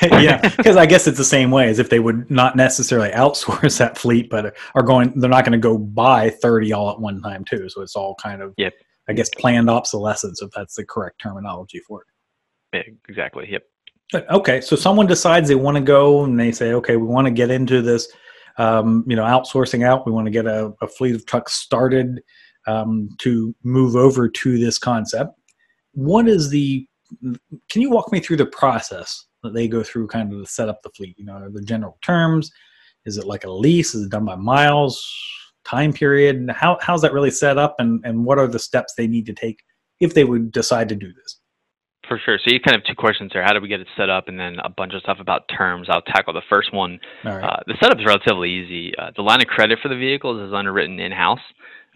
Yeah 0.01 0.47
because 0.55 0.77
i 0.77 0.85
guess 0.85 1.07
it's 1.07 1.17
the 1.17 1.23
same 1.23 1.49
way 1.49 1.69
as 1.69 1.79
if 1.79 1.89
they 1.89 1.99
would 1.99 2.29
not 2.29 2.55
necessarily 2.55 3.09
outsource 3.09 3.77
that 3.79 3.97
fleet 3.97 4.29
but 4.29 4.55
are 4.75 4.83
going 4.83 5.11
they're 5.19 5.29
not 5.29 5.43
going 5.43 5.53
to 5.53 5.57
go 5.57 5.77
buy 5.77 6.29
30 6.29 6.71
all 6.73 6.91
at 6.91 6.99
one 6.99 7.21
time 7.21 7.43
too. 7.43 7.67
So 7.69 7.81
it's 7.81 7.95
all 7.95 8.15
kind 8.21 8.41
of 8.41 8.53
yep. 8.57 8.73
i 9.07 9.13
guess 9.13 9.29
planned 9.29 9.69
obsolescence 9.69 10.41
if 10.41 10.51
that's 10.51 10.75
the 10.75 10.85
correct 10.85 11.19
terminology 11.19 11.79
for 11.79 12.01
it. 12.01 12.07
Yeah, 12.73 12.93
exactly. 13.09 13.47
Yep. 13.49 13.63
Okay. 14.29 14.61
So 14.61 14.75
someone 14.75 15.07
decides 15.07 15.47
they 15.47 15.55
want 15.55 15.75
to 15.77 15.83
go 15.83 16.23
and 16.23 16.39
they 16.39 16.51
say 16.51 16.73
okay 16.73 16.95
we 16.95 17.07
want 17.07 17.25
to 17.25 17.31
get 17.31 17.49
into 17.49 17.81
this 17.81 18.07
um, 18.57 19.03
you 19.07 19.15
know, 19.15 19.23
outsourcing 19.23 19.85
out. 19.85 20.05
We 20.05 20.11
want 20.11 20.25
to 20.25 20.31
get 20.31 20.45
a, 20.45 20.73
a 20.81 20.87
fleet 20.87 21.15
of 21.15 21.25
trucks 21.25 21.53
started 21.53 22.21
um, 22.65 23.09
to 23.19 23.55
move 23.63 23.95
over 23.95 24.27
to 24.27 24.59
this 24.59 24.77
concept. 24.77 25.31
What 25.93 26.27
is 26.27 26.49
the? 26.49 26.87
Can 27.69 27.81
you 27.81 27.89
walk 27.89 28.11
me 28.11 28.19
through 28.19 28.37
the 28.37 28.47
process 28.47 29.25
that 29.41 29.53
they 29.53 29.67
go 29.67 29.81
through, 29.81 30.07
kind 30.07 30.33
of 30.33 30.39
to 30.39 30.51
set 30.51 30.69
up 30.69 30.81
the 30.83 30.89
fleet? 30.89 31.17
You 31.17 31.25
know, 31.25 31.49
the 31.49 31.61
general 31.61 31.97
terms. 32.01 32.51
Is 33.05 33.17
it 33.17 33.25
like 33.25 33.45
a 33.45 33.49
lease? 33.49 33.95
Is 33.95 34.05
it 34.05 34.11
done 34.11 34.25
by 34.25 34.35
miles? 34.35 35.05
Time 35.63 35.93
period? 35.93 36.49
How 36.49 36.77
how's 36.81 37.01
that 37.01 37.13
really 37.13 37.31
set 37.31 37.57
up? 37.57 37.75
And 37.79 38.03
and 38.05 38.25
what 38.25 38.39
are 38.39 38.47
the 38.47 38.59
steps 38.59 38.93
they 38.93 39.07
need 39.07 39.25
to 39.27 39.33
take 39.33 39.63
if 39.99 40.13
they 40.13 40.23
would 40.23 40.51
decide 40.51 40.89
to 40.89 40.95
do 40.95 41.11
this? 41.13 41.36
For 42.07 42.19
sure. 42.23 42.37
So 42.37 42.53
you 42.53 42.59
kind 42.59 42.77
of 42.77 42.83
two 42.85 42.95
questions 42.95 43.31
there. 43.33 43.43
How 43.43 43.53
do 43.53 43.59
we 43.59 43.67
get 43.67 43.81
it 43.81 43.87
set 43.97 44.09
up, 44.09 44.27
and 44.27 44.39
then 44.39 44.57
a 44.63 44.69
bunch 44.69 44.93
of 44.93 45.01
stuff 45.01 45.17
about 45.19 45.49
terms. 45.49 45.87
I'll 45.89 46.01
tackle 46.01 46.33
the 46.33 46.41
first 46.49 46.73
one. 46.73 46.99
Right. 47.23 47.43
Uh, 47.43 47.57
the 47.65 47.73
setup 47.81 47.99
is 47.99 48.05
relatively 48.05 48.49
easy. 48.49 48.93
Uh, 48.97 49.11
the 49.15 49.21
line 49.23 49.41
of 49.41 49.47
credit 49.47 49.79
for 49.81 49.89
the 49.89 49.95
vehicles 49.95 50.39
is 50.41 50.53
underwritten 50.53 50.99
in 50.99 51.11
house. 51.11 51.39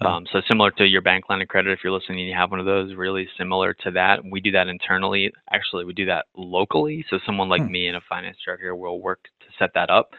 Mm-hmm. 0.01 0.13
Um, 0.13 0.25
so 0.31 0.41
similar 0.49 0.71
to 0.71 0.85
your 0.85 1.01
bank 1.01 1.29
line 1.29 1.41
of 1.41 1.47
credit, 1.47 1.71
if 1.71 1.79
you're 1.83 1.93
listening, 1.93 2.19
you 2.19 2.33
have 2.35 2.51
one 2.51 2.59
of 2.59 2.65
those. 2.65 2.93
Really 2.95 3.27
similar 3.37 3.73
to 3.85 3.91
that. 3.91 4.19
We 4.29 4.41
do 4.41 4.51
that 4.51 4.67
internally. 4.67 5.31
Actually, 5.51 5.85
we 5.85 5.93
do 5.93 6.05
that 6.07 6.25
locally. 6.35 7.05
So 7.09 7.19
someone 7.25 7.49
like 7.49 7.61
mm-hmm. 7.61 7.71
me 7.71 7.87
and 7.87 7.97
a 7.97 8.01
finance 8.09 8.37
director 8.43 8.75
will 8.75 8.99
work 8.99 9.23
to 9.23 9.45
set 9.59 9.71
that 9.75 9.89
up. 9.89 10.11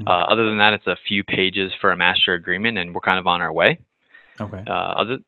Mm-hmm. 0.00 0.08
Uh, 0.08 0.22
other 0.22 0.46
than 0.46 0.58
that, 0.58 0.72
it's 0.72 0.86
a 0.86 0.96
few 1.06 1.22
pages 1.22 1.72
for 1.80 1.92
a 1.92 1.96
master 1.96 2.34
agreement, 2.34 2.78
and 2.78 2.94
we're 2.94 3.00
kind 3.00 3.18
of 3.18 3.26
on 3.26 3.42
our 3.42 3.52
way. 3.52 3.78
Okay. 4.40 4.62
Uh, 4.66 4.72
other, 4.72 5.18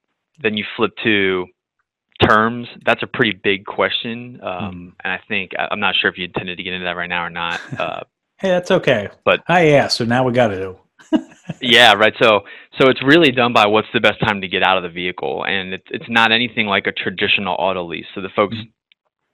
then 0.42 0.56
you 0.56 0.64
flip 0.76 0.92
to 1.04 1.46
terms 2.22 2.66
that's 2.84 3.02
a 3.02 3.06
pretty 3.06 3.38
big 3.42 3.64
question 3.66 4.40
um, 4.42 4.50
mm. 4.50 4.92
and 5.04 5.12
i 5.12 5.20
think 5.28 5.50
i'm 5.58 5.80
not 5.80 5.94
sure 6.00 6.10
if 6.10 6.16
you 6.16 6.24
intended 6.24 6.56
to 6.56 6.62
get 6.62 6.72
into 6.72 6.84
that 6.84 6.96
right 6.96 7.08
now 7.08 7.24
or 7.24 7.30
not 7.30 7.60
uh, 7.80 8.00
hey 8.38 8.48
that's 8.48 8.70
okay 8.70 9.08
but 9.24 9.40
i 9.48 9.70
asked 9.70 9.96
so 9.96 10.04
now 10.04 10.24
we 10.24 10.32
got 10.32 10.48
to 10.48 10.56
do 10.56 10.78
yeah 11.60 11.92
right 11.92 12.14
so 12.20 12.40
so 12.78 12.88
it's 12.88 13.02
really 13.04 13.30
done 13.30 13.52
by 13.52 13.66
what's 13.66 13.88
the 13.92 14.00
best 14.00 14.18
time 14.20 14.40
to 14.40 14.48
get 14.48 14.62
out 14.62 14.76
of 14.76 14.82
the 14.82 14.88
vehicle 14.88 15.44
and 15.44 15.74
it's, 15.74 15.86
it's 15.90 16.08
not 16.08 16.32
anything 16.32 16.66
like 16.66 16.86
a 16.86 16.92
traditional 16.92 17.54
auto 17.58 17.84
lease 17.84 18.06
so 18.14 18.20
the 18.20 18.30
folks 18.34 18.56
mm. 18.56 18.68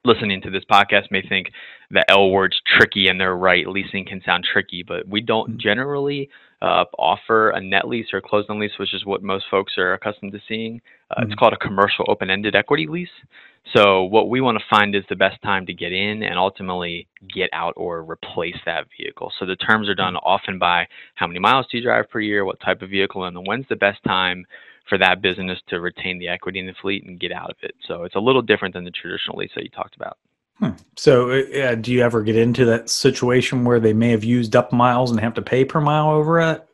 listening 0.04 0.40
to 0.42 0.50
this 0.50 0.64
podcast 0.70 1.10
may 1.10 1.22
think 1.28 1.48
the 1.92 2.04
l 2.10 2.30
word's 2.30 2.60
tricky 2.66 3.06
and 3.06 3.20
they're 3.20 3.36
right 3.36 3.68
leasing 3.68 4.04
can 4.04 4.20
sound 4.24 4.44
tricky 4.44 4.82
but 4.82 5.06
we 5.06 5.20
don't 5.20 5.52
mm. 5.52 5.56
generally 5.58 6.28
uh, 6.62 6.84
offer 6.96 7.50
a 7.50 7.60
net 7.60 7.88
lease 7.88 8.06
or 8.12 8.20
closed 8.20 8.48
end 8.48 8.60
lease, 8.60 8.78
which 8.78 8.94
is 8.94 9.04
what 9.04 9.20
most 9.20 9.46
folks 9.50 9.76
are 9.76 9.94
accustomed 9.94 10.30
to 10.30 10.38
seeing. 10.46 10.80
Uh, 11.10 11.20
mm-hmm. 11.20 11.32
It's 11.32 11.38
called 11.38 11.52
a 11.52 11.56
commercial 11.56 12.04
open 12.08 12.30
ended 12.30 12.54
equity 12.54 12.86
lease. 12.86 13.08
So, 13.74 14.04
what 14.04 14.28
we 14.28 14.40
want 14.40 14.58
to 14.58 14.64
find 14.70 14.94
is 14.94 15.02
the 15.08 15.16
best 15.16 15.42
time 15.42 15.66
to 15.66 15.74
get 15.74 15.92
in 15.92 16.22
and 16.22 16.38
ultimately 16.38 17.08
get 17.32 17.50
out 17.52 17.74
or 17.76 18.02
replace 18.02 18.56
that 18.64 18.86
vehicle. 18.96 19.32
So, 19.38 19.46
the 19.46 19.56
terms 19.56 19.88
are 19.88 19.94
done 19.94 20.16
often 20.16 20.58
by 20.58 20.86
how 21.16 21.26
many 21.26 21.40
miles 21.40 21.66
do 21.70 21.78
you 21.78 21.82
drive 21.82 22.10
per 22.10 22.20
year, 22.20 22.44
what 22.44 22.60
type 22.60 22.82
of 22.82 22.90
vehicle, 22.90 23.24
and 23.24 23.46
when's 23.46 23.66
the 23.68 23.76
best 23.76 24.02
time 24.04 24.46
for 24.88 24.98
that 24.98 25.22
business 25.22 25.60
to 25.68 25.80
retain 25.80 26.18
the 26.18 26.28
equity 26.28 26.58
in 26.58 26.66
the 26.66 26.74
fleet 26.80 27.04
and 27.04 27.20
get 27.20 27.32
out 27.32 27.50
of 27.50 27.56
it. 27.62 27.74
So, 27.86 28.04
it's 28.04 28.16
a 28.16 28.20
little 28.20 28.42
different 28.42 28.74
than 28.74 28.84
the 28.84 28.90
traditional 28.90 29.38
lease 29.38 29.52
that 29.54 29.64
you 29.64 29.70
talked 29.70 29.96
about. 29.96 30.16
Hmm. 30.58 30.70
So, 30.96 31.30
uh, 31.30 31.74
do 31.76 31.92
you 31.92 32.02
ever 32.02 32.22
get 32.22 32.36
into 32.36 32.64
that 32.66 32.88
situation 32.90 33.64
where 33.64 33.80
they 33.80 33.92
may 33.92 34.10
have 34.10 34.22
used 34.24 34.54
up 34.54 34.72
miles 34.72 35.10
and 35.10 35.18
have 35.20 35.34
to 35.34 35.42
pay 35.42 35.64
per 35.64 35.80
mile 35.80 36.10
over 36.10 36.40
it? 36.40 36.64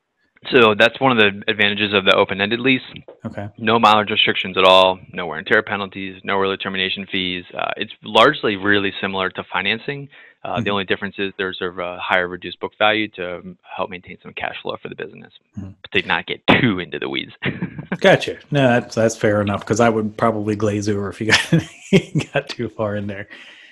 So 0.52 0.74
that's 0.74 1.00
one 1.00 1.10
of 1.10 1.18
the 1.18 1.42
advantages 1.50 1.92
of 1.92 2.04
the 2.04 2.14
open-ended 2.14 2.60
lease. 2.60 2.80
Okay. 3.26 3.48
No 3.58 3.78
mileage 3.78 4.10
restrictions 4.10 4.56
at 4.56 4.62
all, 4.64 4.98
no 5.12 5.26
wear 5.26 5.38
and 5.38 5.46
tear 5.46 5.62
penalties, 5.64 6.20
no 6.22 6.40
early 6.40 6.56
termination 6.56 7.06
fees. 7.10 7.44
Uh, 7.52 7.72
it's 7.76 7.92
largely 8.04 8.54
really 8.56 8.92
similar 9.00 9.30
to 9.30 9.42
financing. 9.52 10.08
Uh, 10.44 10.58
Mhm. 10.58 10.64
The 10.64 10.70
only 10.70 10.84
difference 10.84 11.16
is 11.18 11.32
there's 11.38 11.58
a 11.60 11.68
uh, 11.70 11.98
higher 11.98 12.28
reduced 12.28 12.60
book 12.60 12.72
value 12.78 13.08
to 13.16 13.38
um, 13.38 13.58
help 13.76 13.90
maintain 13.90 14.16
some 14.22 14.32
cash 14.34 14.54
flow 14.62 14.76
for 14.80 14.88
the 14.88 14.94
business, 14.94 15.32
Mhm. 15.58 15.74
but 15.82 16.00
to 16.00 16.06
not 16.06 16.26
get 16.26 16.40
too 16.46 16.78
into 16.78 17.00
the 17.00 17.08
weeds. 17.08 17.32
Gotcha. 18.00 18.38
No, 18.52 18.68
that's 18.68 18.94
that's 18.94 19.16
fair 19.16 19.40
enough 19.40 19.60
because 19.60 19.80
I 19.80 19.88
would 19.88 20.16
probably 20.16 20.54
glaze 20.54 20.88
over 20.88 21.08
if 21.10 21.20
you 21.20 21.32
got 21.32 21.52
got 22.32 22.48
too 22.48 22.68
far 22.68 22.94
in 22.94 23.08
there. 23.08 23.26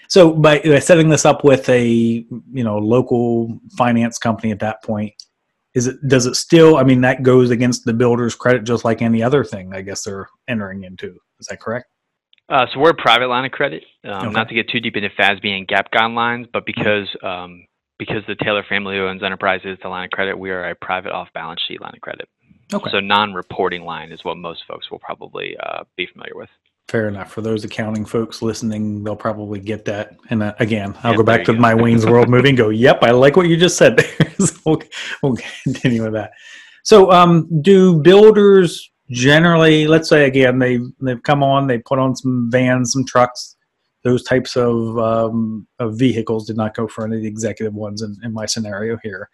So 0.08 0.32
by, 0.32 0.60
by 0.60 0.78
setting 0.78 1.08
this 1.08 1.24
up 1.24 1.44
with 1.44 1.68
a 1.68 1.86
you 1.86 2.64
know 2.64 2.78
local 2.78 3.60
finance 3.76 4.18
company 4.18 4.52
at 4.52 4.60
that 4.60 4.82
point, 4.82 5.14
is 5.74 5.86
it 5.86 5.96
does 6.08 6.26
it 6.26 6.36
still? 6.36 6.76
I 6.76 6.84
mean, 6.84 7.02
that 7.02 7.22
goes 7.22 7.50
against 7.50 7.84
the 7.84 7.92
builder's 7.92 8.34
credit 8.34 8.64
just 8.64 8.84
like 8.84 9.02
any 9.02 9.22
other 9.22 9.44
thing. 9.44 9.74
I 9.74 9.82
guess 9.82 10.04
they're 10.04 10.28
entering 10.48 10.84
into. 10.84 11.16
Is 11.38 11.46
that 11.48 11.60
correct? 11.60 11.86
Uh, 12.48 12.66
so 12.72 12.80
we're 12.80 12.90
a 12.90 12.94
private 12.94 13.28
line 13.28 13.44
of 13.44 13.50
credit. 13.50 13.84
Um, 14.04 14.28
Okay. 14.28 14.30
Not 14.30 14.48
to 14.48 14.54
get 14.54 14.68
too 14.68 14.80
deep 14.80 14.96
into 14.96 15.10
FASB 15.10 15.46
and 15.46 15.66
GAAP 15.66 15.90
guidelines, 15.92 16.46
but 16.52 16.64
because 16.64 17.08
um, 17.22 17.66
because 17.98 18.22
the 18.26 18.36
Taylor 18.36 18.64
family 18.68 18.98
owns 18.98 19.22
Enterprise 19.22 19.60
is 19.64 19.78
the 19.82 19.88
line 19.88 20.04
of 20.04 20.10
credit, 20.10 20.38
we 20.38 20.50
are 20.50 20.68
a 20.68 20.74
private 20.74 21.12
off-balance 21.12 21.60
sheet 21.66 21.80
line 21.80 21.92
of 21.94 22.00
credit. 22.00 22.28
Okay. 22.72 22.90
So 22.90 23.00
non-reporting 23.00 23.82
line 23.82 24.12
is 24.12 24.24
what 24.24 24.36
most 24.36 24.62
folks 24.66 24.90
will 24.90 24.98
probably 24.98 25.56
uh, 25.58 25.84
be 25.96 26.06
familiar 26.06 26.34
with. 26.34 26.50
Fair 26.88 27.08
enough. 27.08 27.32
For 27.32 27.40
those 27.40 27.64
accounting 27.64 28.04
folks 28.04 28.42
listening, 28.42 29.02
they'll 29.02 29.16
probably 29.16 29.58
get 29.58 29.84
that. 29.86 30.16
And 30.30 30.40
uh, 30.42 30.54
again, 30.60 30.96
I'll 31.02 31.12
Yep, 31.12 31.18
go 31.18 31.22
back 31.24 31.44
to 31.46 31.52
go. 31.52 31.58
my 31.58 31.74
Wayne's 31.74 32.06
World 32.06 32.28
movie 32.28 32.50
and 32.50 32.58
go, 32.58 32.68
"Yep, 32.68 33.02
I 33.02 33.10
like 33.10 33.36
what 33.36 33.48
you 33.48 33.56
just 33.56 33.76
said." 33.76 33.96
There, 33.96 34.30
so 34.38 34.54
we'll, 34.64 34.82
we'll 35.22 35.36
continue 35.64 36.04
with 36.04 36.12
that. 36.12 36.30
So, 36.84 37.10
um, 37.10 37.48
do 37.60 38.00
builders 38.00 38.88
generally, 39.10 39.88
let's 39.88 40.08
say 40.08 40.26
again, 40.26 40.60
they 40.60 40.78
they've 41.00 41.22
come 41.24 41.42
on, 41.42 41.66
they 41.66 41.78
put 41.78 41.98
on 41.98 42.14
some 42.14 42.48
vans, 42.52 42.92
some 42.92 43.04
trucks, 43.04 43.56
those 44.04 44.22
types 44.22 44.56
of 44.56 44.96
um, 44.96 45.66
of 45.80 45.98
vehicles. 45.98 46.46
Did 46.46 46.56
not 46.56 46.76
go 46.76 46.86
for 46.86 47.04
any 47.04 47.16
of 47.16 47.22
the 47.22 47.28
executive 47.28 47.74
ones 47.74 48.00
in, 48.00 48.16
in 48.22 48.32
my 48.32 48.46
scenario 48.46 48.96
here, 49.02 49.28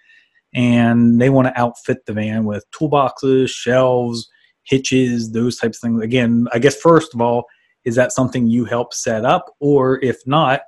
and 0.55 1.21
they 1.21 1.29
want 1.29 1.49
to 1.49 1.61
outfit 1.61 2.07
the 2.07 2.15
van 2.15 2.47
with 2.47 2.65
toolboxes, 2.71 3.51
shelves, 3.51 4.27
hitches, 4.65 5.33
those 5.33 5.59
types 5.59 5.79
of 5.79 5.89
things. 5.89 6.03
Again, 6.03 6.47
I 6.53 6.59
guess 6.59 6.77
first 6.77 7.15
of 7.15 7.21
all, 7.21 7.47
is 7.85 7.95
that 7.97 8.13
something 8.13 8.47
you 8.47 8.65
help 8.65 8.95
set 8.95 9.25
up, 9.25 9.47
or 9.61 10.03
if 10.05 10.19
not, 10.27 10.61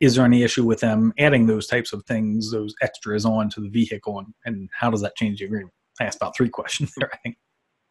is 0.00 0.16
there 0.16 0.24
any 0.24 0.42
issue 0.42 0.64
with 0.64 0.80
them 0.80 1.12
adding 1.18 1.46
those 1.46 1.66
types 1.66 1.92
of 1.92 2.04
things, 2.04 2.50
those 2.50 2.74
extras 2.82 3.24
on 3.24 3.48
to 3.50 3.60
the 3.60 3.70
vehicle, 3.70 4.18
and, 4.18 4.34
and 4.44 4.68
how 4.78 4.90
does 4.90 5.00
that 5.00 5.16
change 5.16 5.38
the 5.38 5.46
agreement? 5.46 5.72
I 6.00 6.04
asked 6.04 6.16
about 6.16 6.36
three 6.36 6.48
questions 6.50 6.92
there. 6.96 7.10
I 7.12 7.16
think. 7.18 7.36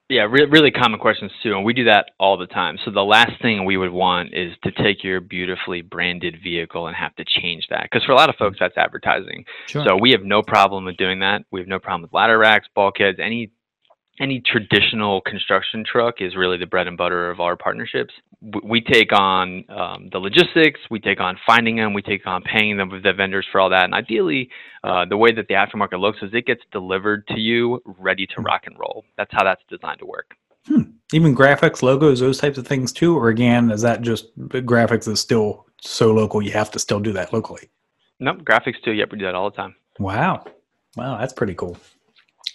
Yeah, 0.10 0.28
re- 0.30 0.46
really 0.46 0.70
common 0.70 1.00
questions 1.00 1.32
too, 1.42 1.56
and 1.56 1.64
we 1.64 1.74
do 1.74 1.86
that 1.86 2.12
all 2.20 2.38
the 2.38 2.46
time. 2.46 2.78
So 2.84 2.92
the 2.92 3.02
last 3.02 3.32
thing 3.42 3.64
we 3.64 3.78
would 3.78 3.92
want 3.92 4.34
is 4.34 4.54
to 4.64 4.72
take 4.72 5.04
your 5.04 5.22
beautifully 5.22 5.82
branded 5.82 6.38
vehicle 6.44 6.88
and 6.88 6.96
have 6.96 7.16
to 7.16 7.26
change 7.26 7.66
that, 7.70 7.84
because 7.84 8.06
for 8.06 8.12
a 8.12 8.16
lot 8.16 8.30
of 8.30 8.36
folks 8.36 8.58
that's 8.60 8.78
advertising. 8.78 9.46
Sure. 9.68 9.84
So 9.88 9.98
we 9.98 10.12
have 10.12 10.24
no 10.24 10.44
problem 10.44 10.86
with 10.86 10.98
doing 10.98 11.20
that. 11.22 11.44
We 11.52 11.62
have 11.62 11.70
no 11.70 11.80
problem 11.80 12.02
with 12.04 12.14
ladder 12.14 12.38
racks, 12.38 12.68
bulkheads, 12.76 13.18
any 13.20 13.52
any 14.20 14.42
traditional 14.42 15.22
construction 15.22 15.84
truck 15.90 16.16
is 16.20 16.36
really 16.36 16.58
the 16.58 16.66
bread 16.66 16.88
and 16.88 16.98
butter 16.98 17.30
of 17.32 17.40
our 17.40 17.56
partnerships. 17.56 18.14
We 18.64 18.82
take 18.82 19.12
on 19.12 19.64
um, 19.70 20.10
the 20.12 20.20
logistics, 20.20 20.80
we 20.92 21.00
take 21.00 21.20
on 21.20 21.38
finding 21.48 21.78
them, 21.78 21.94
we 21.94 22.02
take 22.02 22.28
on 22.28 22.44
paying 22.44 22.78
them 22.78 22.90
with 22.90 23.04
the 23.04 23.14
vendors 23.14 23.46
for 23.52 23.60
all 23.60 23.70
that. 23.70 23.86
And 23.86 23.94
ideally, 23.94 24.50
uh, 24.84 25.06
the 25.06 25.18
way 25.18 25.32
that 25.32 25.48
the 25.48 25.56
aftermarket 25.56 26.00
looks 26.00 26.20
is 26.22 26.30
it 26.34 26.46
gets 26.46 26.62
delivered 26.72 27.26
to 27.28 27.40
you 27.40 27.82
ready 27.86 28.28
to 28.28 28.42
rock 28.42 28.64
and 28.66 28.78
roll. 28.78 29.04
That's 29.18 29.32
how 29.32 29.44
that's 29.44 29.62
designed 29.70 30.00
to 30.00 30.06
work. 30.06 30.36
Even 31.14 31.36
graphics, 31.36 31.82
logos, 31.82 32.20
those 32.20 32.40
types 32.40 32.58
of 32.58 32.68
things 32.68 32.92
too, 32.92 33.18
or 33.18 33.30
again, 33.30 33.72
is 33.72 33.82
that 33.82 34.02
just 34.02 34.38
graphics 34.38 35.08
is 35.08 35.20
still 35.20 35.66
so 35.82 36.14
local? 36.14 36.42
You 36.42 36.52
have 36.52 36.72
to 36.72 36.80
still 36.80 37.00
do 37.00 37.12
that 37.14 37.34
locally. 37.34 37.70
Nope, 38.20 38.44
graphics 38.44 38.82
too. 38.84 38.92
Yep, 38.92 39.12
we 39.12 39.18
do 39.20 39.26
that 39.26 39.36
all 39.36 39.50
the 39.50 39.56
time. 39.56 39.76
Wow, 40.00 40.46
wow, 40.96 41.18
that's 41.18 41.34
pretty 41.34 41.56
cool. 41.56 41.78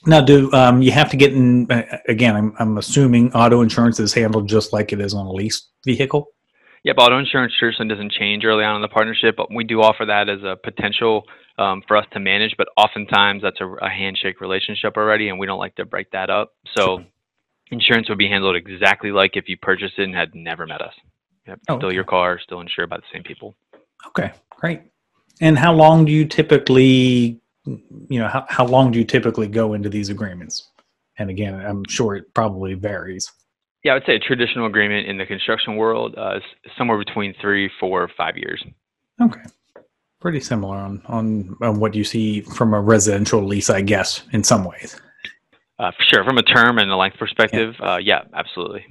Now, 0.06 0.20
do 0.20 0.52
um, 0.52 0.80
you 0.82 0.92
have 0.92 1.10
to 1.10 1.16
get 1.16 1.32
in? 1.32 1.70
Uh, 1.70 1.82
again, 2.08 2.36
I'm, 2.36 2.54
I'm 2.58 2.78
assuming 2.78 3.32
auto 3.32 3.62
insurance 3.62 3.98
is 3.98 4.12
handled 4.12 4.48
just 4.48 4.72
like 4.72 4.92
it 4.92 5.00
is 5.00 5.14
on 5.14 5.26
a 5.26 5.32
leased 5.32 5.68
vehicle. 5.84 6.28
Yep, 6.84 6.96
auto 6.98 7.18
insurance 7.18 7.52
certainly 7.58 7.92
doesn't 7.92 8.12
change 8.12 8.44
early 8.44 8.64
on 8.64 8.76
in 8.76 8.82
the 8.82 8.88
partnership, 8.88 9.34
but 9.36 9.52
we 9.52 9.64
do 9.64 9.82
offer 9.82 10.04
that 10.06 10.28
as 10.28 10.42
a 10.42 10.56
potential 10.62 11.24
um, 11.58 11.82
for 11.88 11.96
us 11.96 12.06
to 12.12 12.20
manage. 12.20 12.54
But 12.56 12.68
oftentimes 12.76 13.42
that's 13.42 13.60
a, 13.60 13.66
a 13.66 13.88
handshake 13.88 14.40
relationship 14.40 14.96
already, 14.96 15.28
and 15.28 15.38
we 15.38 15.46
don't 15.46 15.58
like 15.58 15.74
to 15.76 15.84
break 15.84 16.10
that 16.12 16.30
up. 16.30 16.54
So 16.76 17.04
insurance 17.70 18.08
would 18.08 18.18
be 18.18 18.28
handled 18.28 18.56
exactly 18.56 19.10
like 19.10 19.32
if 19.34 19.48
you 19.48 19.56
purchased 19.56 19.98
it 19.98 20.04
and 20.04 20.14
had 20.14 20.34
never 20.34 20.66
met 20.66 20.80
us. 20.80 20.94
Yep, 21.46 21.60
Oh, 21.68 21.76
still 21.78 21.88
okay. 21.88 21.94
your 21.94 22.04
car, 22.04 22.38
still 22.42 22.60
insured 22.60 22.90
by 22.90 22.98
the 22.98 23.02
same 23.12 23.22
people. 23.22 23.56
Okay, 24.06 24.32
great. 24.50 24.82
And 25.40 25.58
how 25.58 25.72
long 25.72 26.04
do 26.04 26.12
you 26.12 26.24
typically, 26.26 27.40
you 28.08 28.18
know, 28.20 28.28
how, 28.28 28.44
how 28.48 28.64
long 28.64 28.90
do 28.90 28.98
you 28.98 29.04
typically 29.04 29.48
go 29.48 29.74
into 29.74 29.88
these 29.88 30.08
agreements? 30.08 30.70
And 31.18 31.30
again, 31.30 31.54
I'm 31.54 31.84
sure 31.88 32.16
it 32.16 32.32
probably 32.34 32.74
varies. 32.74 33.30
Yeah, 33.84 33.92
I 33.92 33.94
would 33.94 34.04
say 34.06 34.16
a 34.16 34.18
traditional 34.18 34.66
agreement 34.66 35.06
in 35.06 35.18
the 35.18 35.26
construction 35.26 35.76
world 35.76 36.14
uh, 36.16 36.36
is 36.36 36.72
somewhere 36.76 36.98
between 36.98 37.34
three, 37.40 37.70
four, 37.80 38.08
five 38.16 38.36
years. 38.36 38.62
Okay. 39.20 39.40
Pretty 40.20 40.40
similar 40.40 40.76
on, 40.76 41.02
on, 41.06 41.56
on 41.62 41.78
what 41.78 41.94
you 41.94 42.04
see 42.04 42.40
from 42.40 42.74
a 42.74 42.80
residential 42.80 43.42
lease, 43.42 43.70
I 43.70 43.82
guess, 43.82 44.22
in 44.32 44.42
some 44.42 44.64
ways. 44.64 45.00
Uh, 45.78 45.92
for 45.92 46.02
sure, 46.02 46.24
from 46.24 46.38
a 46.38 46.42
term 46.42 46.78
and 46.78 46.90
a 46.90 46.96
length 46.96 47.18
perspective, 47.18 47.76
uh, 47.80 47.98
yeah, 48.02 48.22
absolutely. 48.34 48.84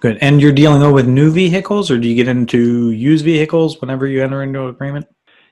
Good. 0.00 0.18
And 0.20 0.42
you're 0.42 0.52
dealing 0.52 0.92
with 0.92 1.08
new 1.08 1.30
vehicles, 1.30 1.90
or 1.90 1.98
do 1.98 2.06
you 2.06 2.14
get 2.14 2.28
into 2.28 2.90
used 2.90 3.24
vehicles 3.24 3.80
whenever 3.80 4.06
you 4.06 4.22
enter 4.22 4.42
into 4.42 4.64
an 4.64 4.68
agreement? 4.68 5.06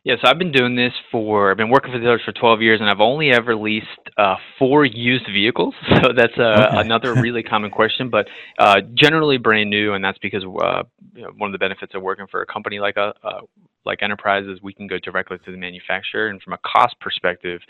Yeah, 0.05 0.17
so 0.23 0.29
I've 0.29 0.39
been 0.39 0.53
doing 0.53 0.77
this 0.77 0.93
for 1.11 1.51
I've 1.51 1.57
been 1.57 1.71
working 1.71 1.91
for 1.91 1.99
the 1.99 2.05
Taylors 2.05 2.21
for 2.27 2.33
12 2.33 2.61
years, 2.61 2.81
and 2.81 2.91
I've 2.91 3.01
only 3.01 3.31
ever 3.31 3.57
leased 3.57 3.87
uh, 4.19 4.37
four 4.59 4.85
used 4.85 5.27
vehicles. 5.33 5.75
So 6.03 6.13
that's 6.15 6.37
uh, 6.39 6.43
Okay. 6.69 6.81
another 6.81 7.15
really 7.15 7.43
common 7.43 7.71
question, 7.71 8.11
but 8.11 8.29
uh, 8.59 8.83
generally 8.95 9.39
brand 9.39 9.71
new, 9.71 9.95
and 9.95 10.05
that's 10.05 10.19
because 10.19 10.45
uh, 10.45 10.83
you 11.15 11.23
know, 11.23 11.31
one 11.39 11.49
of 11.49 11.53
the 11.53 11.59
benefits 11.59 11.95
of 11.95 12.03
working 12.03 12.27
for 12.31 12.43
a 12.43 12.47
company 12.47 12.79
like 12.81 12.99
a 12.99 13.15
uh, 13.25 13.41
like 13.87 14.03
Enterprise 14.03 14.45
is 14.47 14.61
we 14.63 14.75
can 14.75 14.87
go 14.87 14.99
directly 14.99 15.39
to 15.39 15.51
the 15.51 15.57
manufacturer, 15.57 16.29
and 16.29 16.43
from 16.43 16.53
a 16.53 16.59
cost 16.59 16.95
perspective, 17.01 17.61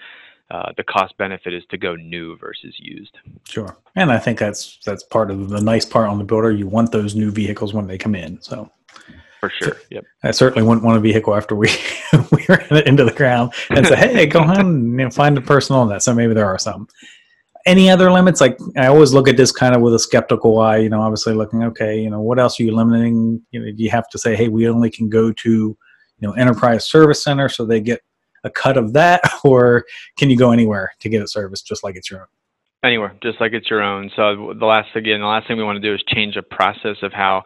uh, 0.50 0.72
the 0.76 0.82
cost 0.82 1.16
benefit 1.18 1.54
is 1.54 1.62
to 1.70 1.78
go 1.78 1.94
new 1.94 2.36
versus 2.38 2.74
used. 2.78 3.16
Sure. 3.44 3.76
And 3.94 4.10
I 4.10 4.18
think 4.18 4.40
that's 4.40 4.78
that's 4.84 5.04
part 5.04 5.30
of 5.30 5.50
the 5.50 5.60
nice 5.60 5.84
part 5.84 6.08
on 6.08 6.18
the 6.18 6.24
builder. 6.24 6.50
You 6.50 6.66
want 6.66 6.90
those 6.90 7.14
new 7.14 7.30
vehicles 7.30 7.72
when 7.72 7.86
they 7.86 7.98
come 7.98 8.16
in. 8.16 8.40
So 8.42 8.70
For 9.50 9.64
sure. 9.64 9.76
Yep. 9.90 10.04
I 10.22 10.30
certainly 10.30 10.66
wouldn't 10.66 10.84
want 10.84 10.96
a 10.96 11.00
vehicle 11.00 11.34
after 11.34 11.54
we 11.54 11.68
we 12.32 12.44
ran 12.48 12.66
it 12.70 12.86
into 12.86 13.04
the 13.04 13.12
ground 13.12 13.52
and 13.70 13.86
say, 13.86 13.96
"Hey, 13.96 14.26
go 14.26 14.40
ahead 14.42 14.60
and 14.60 14.98
you 14.98 15.04
know, 15.04 15.10
find 15.10 15.36
a 15.36 15.40
person 15.40 15.76
on 15.76 15.88
that." 15.88 16.02
So 16.02 16.14
maybe 16.14 16.34
there 16.34 16.46
are 16.46 16.58
some. 16.58 16.88
Any 17.66 17.88
other 17.88 18.12
limits? 18.12 18.40
Like 18.40 18.58
I 18.76 18.86
always 18.86 19.14
look 19.14 19.26
at 19.26 19.36
this 19.36 19.50
kind 19.50 19.74
of 19.74 19.80
with 19.80 19.94
a 19.94 19.98
skeptical 19.98 20.58
eye. 20.60 20.78
You 20.78 20.90
know, 20.90 21.00
obviously 21.00 21.34
looking, 21.34 21.62
okay, 21.64 21.98
you 21.98 22.10
know, 22.10 22.20
what 22.20 22.38
else 22.38 22.60
are 22.60 22.62
you 22.62 22.74
limiting? 22.74 23.40
You 23.52 23.60
know, 23.60 23.72
do 23.72 23.82
you 23.82 23.90
have 23.90 24.08
to 24.10 24.18
say, 24.18 24.36
"Hey, 24.36 24.48
we 24.48 24.68
only 24.68 24.90
can 24.90 25.08
go 25.08 25.32
to 25.32 25.50
you 25.50 25.76
know 26.20 26.32
Enterprise 26.32 26.88
Service 26.88 27.22
Center," 27.22 27.48
so 27.48 27.64
they 27.64 27.80
get 27.80 28.00
a 28.44 28.50
cut 28.50 28.76
of 28.76 28.92
that, 28.92 29.22
or 29.44 29.84
can 30.16 30.30
you 30.30 30.36
go 30.36 30.52
anywhere 30.52 30.92
to 31.00 31.08
get 31.08 31.22
it 31.22 31.30
serviced 31.30 31.66
just 31.66 31.82
like 31.82 31.96
it's 31.96 32.10
your 32.10 32.20
own? 32.20 32.26
Anywhere, 32.84 33.14
just 33.22 33.40
like 33.40 33.54
it's 33.54 33.70
your 33.70 33.82
own. 33.82 34.10
So 34.14 34.52
the 34.58 34.66
last 34.66 34.94
again, 34.94 35.20
the 35.20 35.26
last 35.26 35.48
thing 35.48 35.56
we 35.56 35.64
want 35.64 35.76
to 35.76 35.88
do 35.88 35.94
is 35.94 36.02
change 36.08 36.34
the 36.34 36.42
process 36.42 36.98
of 37.02 37.12
how 37.12 37.42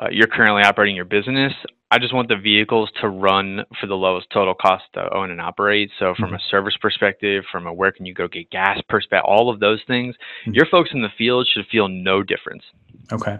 uh, 0.00 0.08
you're 0.10 0.26
currently 0.26 0.62
operating 0.62 0.96
your 0.96 1.04
business. 1.04 1.52
I 1.90 1.98
just 1.98 2.14
want 2.14 2.28
the 2.28 2.36
vehicles 2.36 2.88
to 3.00 3.08
run 3.08 3.64
for 3.80 3.86
the 3.86 3.96
lowest 3.96 4.28
total 4.32 4.54
cost 4.54 4.84
to 4.94 5.12
own 5.14 5.30
and 5.30 5.40
operate. 5.40 5.90
So 5.98 6.14
from 6.14 6.34
a 6.34 6.38
service 6.48 6.76
perspective, 6.80 7.44
from 7.50 7.66
a 7.66 7.72
where 7.72 7.92
can 7.92 8.06
you 8.06 8.14
go 8.14 8.28
get 8.28 8.48
gas 8.50 8.78
perspective, 8.88 9.24
all 9.26 9.50
of 9.50 9.58
those 9.60 9.80
things, 9.86 10.14
Mhm. 10.46 10.54
your 10.54 10.66
folks 10.66 10.90
in 10.92 11.02
the 11.02 11.08
field 11.18 11.48
should 11.48 11.66
feel 11.66 11.88
no 11.88 12.22
difference. 12.22 12.62
Okay. 13.12 13.38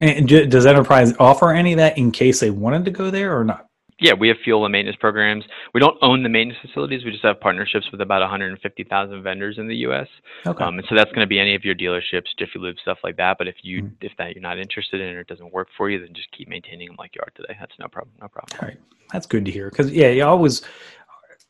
And 0.00 0.28
does 0.28 0.64
Enterprise 0.64 1.12
offer 1.18 1.52
any 1.52 1.72
of 1.72 1.78
that 1.78 1.98
in 1.98 2.12
case 2.12 2.38
they 2.38 2.50
wanted 2.50 2.84
to 2.84 2.92
go 2.92 3.10
there 3.10 3.36
or 3.36 3.44
not? 3.44 3.67
Yeah, 4.00 4.12
we 4.12 4.28
have 4.28 4.36
fuel 4.44 4.64
and 4.64 4.70
maintenance 4.72 4.96
programs. 5.00 5.44
We 5.74 5.80
don't 5.80 5.96
own 6.02 6.22
the 6.22 6.28
maintenance 6.28 6.60
facilities. 6.64 7.04
We 7.04 7.10
just 7.10 7.24
have 7.24 7.40
partnerships 7.40 7.90
with 7.90 8.00
about 8.00 8.20
150,000 8.20 9.22
vendors 9.22 9.58
in 9.58 9.66
the 9.66 9.74
U.S. 9.78 10.06
Okay. 10.46 10.64
Um, 10.64 10.78
and 10.78 10.86
so 10.88 10.94
that's 10.94 11.10
going 11.10 11.22
to 11.22 11.26
be 11.26 11.40
any 11.40 11.54
of 11.56 11.64
your 11.64 11.74
dealerships, 11.74 12.26
Jiffy 12.38 12.58
Lube, 12.60 12.76
stuff 12.80 12.98
like 13.02 13.16
that. 13.16 13.38
But 13.38 13.48
if 13.48 13.56
you 13.62 13.82
Mhm. 13.82 13.92
if 14.00 14.12
that 14.18 14.34
you're 14.34 14.42
not 14.42 14.58
interested 14.58 15.00
in 15.00 15.14
or 15.16 15.20
it 15.20 15.26
doesn't 15.26 15.52
work 15.52 15.68
for 15.76 15.90
you, 15.90 15.98
then 15.98 16.14
just 16.14 16.30
keep 16.30 16.48
maintaining 16.48 16.86
them 16.88 16.96
like 16.98 17.14
you 17.16 17.20
are 17.22 17.30
today. 17.34 17.56
That's 17.58 17.76
no 17.80 17.88
problem. 17.88 18.12
No 18.20 18.28
problem. 18.28 18.58
All 18.62 18.68
right, 18.68 18.78
that's 19.12 19.26
good 19.26 19.44
to 19.44 19.50
hear. 19.50 19.68
Because 19.68 19.90
yeah, 19.90 20.08
you 20.10 20.24
always, 20.24 20.62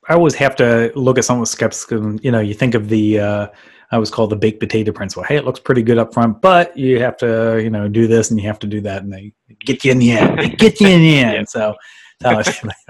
I 0.09 0.15
always 0.15 0.35
have 0.37 0.57
to 0.57 0.91
look 0.95 1.19
at 1.19 1.25
something 1.27 1.41
with 1.41 1.51
skepticism. 1.51 2.19
You 2.23 2.33
know, 2.33 2.41
you 2.41 2.55
think 2.55 2.75
of 2.75 2.89
the, 2.89 3.21
uh, 3.21 3.47
I 3.91 3.95
always 3.97 4.11
call 4.11 4.27
the 4.27 4.37
baked 4.37 4.61
potato 4.61 4.91
principle. 4.93 5.23
Hey, 5.25 5.37
it 5.37 5.45
looks 5.45 5.61
pretty 5.61 5.83
good 5.83 5.99
up 5.99 6.15
front, 6.15 6.41
but 6.41 6.75
you 6.77 6.99
have 7.01 7.17
to, 7.19 7.61
you 7.63 7.69
know, 7.71 7.89
do 7.89 8.07
this 8.07 8.31
and 8.31 8.41
you 8.41 8.47
have 8.47 8.59
to 8.61 8.67
do 8.67 8.81
that, 8.83 9.03
and 9.03 9.13
they 9.13 9.33
get 9.61 9.85
you 9.85 9.93
in 9.93 9.99
the 9.99 10.13
end. 10.13 10.39
They 10.39 10.49
get 10.49 10.81
you 10.81 10.89
in 10.89 11.01
the 11.01 11.19
end. 11.21 11.33
Yeah. 11.35 11.45
So 11.45 11.75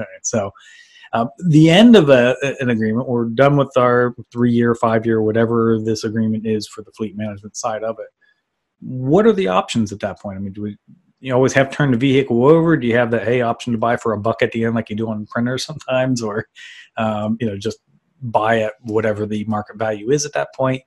so 0.23 0.51
uh, 1.13 1.27
the 1.49 1.71
end 1.71 1.97
of 1.97 2.11
a, 2.11 2.37
an 2.61 2.71
agreement, 2.71 3.09
we're 3.09 3.27
done 3.27 3.57
with 3.57 3.75
our 3.77 4.15
three 4.31 4.53
year, 4.53 4.75
five 4.75 5.07
year, 5.07 5.23
whatever 5.23 5.79
this 5.83 6.05
agreement 6.05 6.47
is 6.47 6.69
for 6.69 6.83
the 6.83 6.93
fleet 6.93 7.17
management 7.17 7.57
side 7.57 7.83
of 7.83 7.97
it. 7.99 8.09
What 8.81 9.27
are 9.27 9.33
the 9.33 9.49
options 9.49 9.93
at 9.93 10.01
that 10.01 10.21
point? 10.21 10.37
I 10.37 10.41
mean, 10.41 10.53
do 10.53 10.63
we 10.63 10.77
you 11.21 11.35
always 11.35 11.53
have 11.55 11.71
to 11.71 11.77
turn 11.77 11.91
the 11.91 11.97
vehicle 11.97 12.47
over? 12.47 12.77
Do 12.77 12.87
you 12.87 12.97
have 12.97 13.11
the 13.11 13.19
hey 13.19 13.41
option 13.41 13.73
to 13.73 13.79
buy 13.79 13.97
for 13.97 14.13
a 14.13 14.21
buck 14.21 14.43
at 14.43 14.53
the 14.53 14.65
end, 14.65 14.75
like 14.75 14.91
you 14.91 14.97
do 14.97 15.09
on 15.09 15.27
printers 15.27 15.65
sometimes, 15.67 16.23
or 16.23 16.47
um, 16.97 17.37
you 17.41 17.47
know 17.47 17.57
just 17.57 17.79
buy 18.21 18.61
at 18.61 18.75
whatever 18.83 19.27
the 19.27 19.45
market 19.45 19.77
value 19.77 20.11
is 20.11 20.25
at 20.25 20.33
that 20.35 20.49
point? 20.55 20.83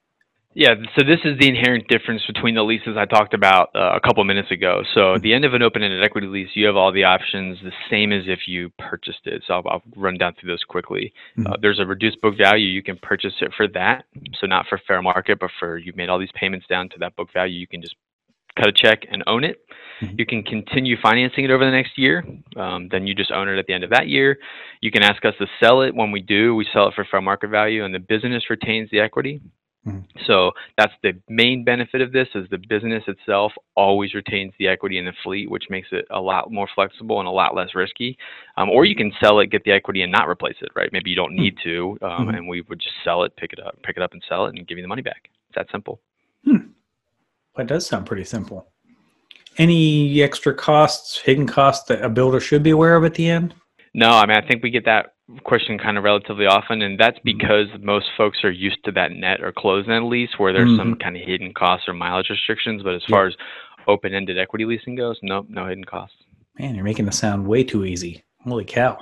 Yeah, 0.53 0.75
so 0.97 1.05
this 1.05 1.19
is 1.23 1.39
the 1.39 1.47
inherent 1.47 1.87
difference 1.87 2.23
between 2.27 2.55
the 2.55 2.63
leases 2.63 2.97
I 2.97 3.05
talked 3.05 3.33
about 3.33 3.69
uh, 3.73 3.95
a 3.95 4.01
couple 4.01 4.21
minutes 4.25 4.51
ago. 4.51 4.83
So 4.93 5.15
at 5.15 5.21
the 5.21 5.33
end 5.33 5.45
of 5.45 5.53
an 5.53 5.61
open-ended 5.61 6.03
equity 6.03 6.27
lease, 6.27 6.49
you 6.55 6.65
have 6.65 6.75
all 6.75 6.91
the 6.91 7.05
options 7.05 7.57
the 7.63 7.71
same 7.89 8.11
as 8.11 8.23
if 8.27 8.39
you 8.47 8.69
purchased 8.77 9.25
it. 9.25 9.43
So 9.47 9.53
I'll, 9.53 9.63
I'll 9.69 9.83
run 9.95 10.17
down 10.17 10.35
through 10.39 10.51
those 10.51 10.63
quickly. 10.65 11.13
Mm-hmm. 11.37 11.53
Uh, 11.53 11.55
there's 11.61 11.79
a 11.79 11.85
reduced 11.85 12.21
book 12.21 12.35
value. 12.37 12.67
You 12.67 12.83
can 12.83 12.97
purchase 12.97 13.33
it 13.39 13.53
for 13.55 13.67
that. 13.69 14.03
So 14.41 14.47
not 14.47 14.65
for 14.67 14.77
fair 14.85 15.01
market, 15.01 15.39
but 15.39 15.51
for 15.57 15.77
you've 15.77 15.95
made 15.95 16.09
all 16.09 16.19
these 16.19 16.33
payments 16.35 16.67
down 16.67 16.89
to 16.89 16.99
that 16.99 17.15
book 17.15 17.29
value, 17.33 17.57
you 17.57 17.67
can 17.67 17.81
just 17.81 17.95
cut 18.57 18.67
a 18.67 18.73
check 18.73 19.05
and 19.09 19.23
own 19.27 19.45
it. 19.45 19.65
Mm-hmm. 20.01 20.15
You 20.17 20.25
can 20.25 20.43
continue 20.43 20.97
financing 21.01 21.45
it 21.45 21.51
over 21.51 21.63
the 21.63 21.71
next 21.71 21.97
year. 21.97 22.25
Um, 22.57 22.89
then 22.91 23.07
you 23.07 23.15
just 23.15 23.31
own 23.31 23.47
it 23.47 23.57
at 23.57 23.67
the 23.67 23.73
end 23.73 23.85
of 23.85 23.91
that 23.91 24.09
year. 24.09 24.37
You 24.81 24.91
can 24.91 25.01
ask 25.01 25.23
us 25.23 25.35
to 25.39 25.47
sell 25.61 25.81
it. 25.81 25.95
When 25.95 26.11
we 26.11 26.21
do, 26.21 26.55
we 26.55 26.67
sell 26.73 26.89
it 26.89 26.93
for 26.93 27.07
fair 27.09 27.21
market 27.21 27.51
value, 27.51 27.85
and 27.85 27.95
the 27.95 27.99
business 27.99 28.49
retains 28.49 28.89
the 28.91 28.99
equity. 28.99 29.39
Mm-hmm. 29.87 30.01
So 30.27 30.51
that's 30.77 30.93
the 31.01 31.13
main 31.27 31.63
benefit 31.63 32.01
of 32.01 32.11
this 32.11 32.27
is 32.35 32.47
the 32.51 32.59
business 32.59 33.03
itself 33.07 33.51
always 33.75 34.13
retains 34.13 34.53
the 34.59 34.67
equity 34.67 34.99
in 34.99 35.05
the 35.05 35.13
fleet, 35.23 35.49
which 35.49 35.65
makes 35.69 35.87
it 35.91 36.05
a 36.11 36.21
lot 36.21 36.51
more 36.51 36.67
flexible 36.75 37.19
and 37.19 37.27
a 37.27 37.31
lot 37.31 37.55
less 37.55 37.69
risky. 37.73 38.17
Um, 38.57 38.69
or 38.69 38.85
you 38.85 38.95
can 38.95 39.11
sell 39.19 39.39
it, 39.39 39.47
get 39.47 39.63
the 39.63 39.71
equity, 39.71 40.03
and 40.03 40.11
not 40.11 40.29
replace 40.29 40.57
it. 40.61 40.69
Right? 40.75 40.89
Maybe 40.93 41.09
you 41.09 41.15
don't 41.15 41.35
need 41.35 41.57
to, 41.63 41.97
um, 42.01 42.09
mm-hmm. 42.09 42.29
and 42.29 42.47
we 42.47 42.61
would 42.61 42.79
just 42.79 42.95
sell 43.03 43.23
it, 43.23 43.35
pick 43.37 43.53
it 43.53 43.59
up, 43.59 43.77
pick 43.83 43.97
it 43.97 44.03
up, 44.03 44.13
and 44.13 44.23
sell 44.29 44.45
it, 44.45 44.55
and 44.55 44.67
give 44.67 44.77
you 44.77 44.83
the 44.83 44.87
money 44.87 45.01
back. 45.01 45.29
It's 45.49 45.55
that 45.55 45.67
simple. 45.71 45.99
Hmm. 46.45 46.71
That 47.55 47.67
does 47.67 47.85
sound 47.85 48.05
pretty 48.05 48.23
simple. 48.23 48.67
Any 49.57 50.21
extra 50.21 50.53
costs, 50.53 51.19
hidden 51.19 51.45
costs 51.45 51.85
that 51.87 52.03
a 52.03 52.09
builder 52.09 52.39
should 52.39 52.63
be 52.63 52.69
aware 52.69 52.95
of 52.95 53.03
at 53.03 53.15
the 53.15 53.29
end? 53.29 53.53
No, 53.93 54.09
I 54.09 54.25
mean 54.25 54.37
I 54.37 54.47
think 54.47 54.63
we 54.63 54.69
get 54.69 54.85
that 54.85 55.10
question 55.43 55.77
kind 55.77 55.97
of 55.97 56.03
relatively 56.03 56.45
often, 56.45 56.81
and 56.81 56.99
that's 56.99 57.17
mm-hmm. 57.19 57.37
because 57.37 57.67
most 57.79 58.07
folks 58.17 58.43
are 58.43 58.51
used 58.51 58.83
to 58.85 58.91
that 58.93 59.11
net 59.11 59.41
or 59.41 59.51
closed 59.51 59.89
end 59.89 60.07
lease 60.07 60.31
where 60.37 60.53
there's 60.53 60.69
mm-hmm. 60.69 60.77
some 60.77 60.95
kind 60.95 61.15
of 61.15 61.23
hidden 61.23 61.53
costs 61.53 61.87
or 61.87 61.93
mileage 61.93 62.29
restrictions. 62.29 62.83
But 62.83 62.95
as 62.95 63.03
far 63.09 63.27
as 63.27 63.35
open 63.87 64.13
ended 64.13 64.37
equity 64.37 64.65
leasing 64.65 64.95
goes, 64.95 65.17
nope, 65.21 65.47
no 65.49 65.67
hidden 65.67 65.83
costs. 65.83 66.15
Man, 66.59 66.75
you're 66.75 66.83
making 66.83 67.05
this 67.05 67.17
sound 67.17 67.47
way 67.47 67.63
too 67.63 67.85
easy. 67.85 68.23
Holy 68.43 68.65
cow. 68.65 68.97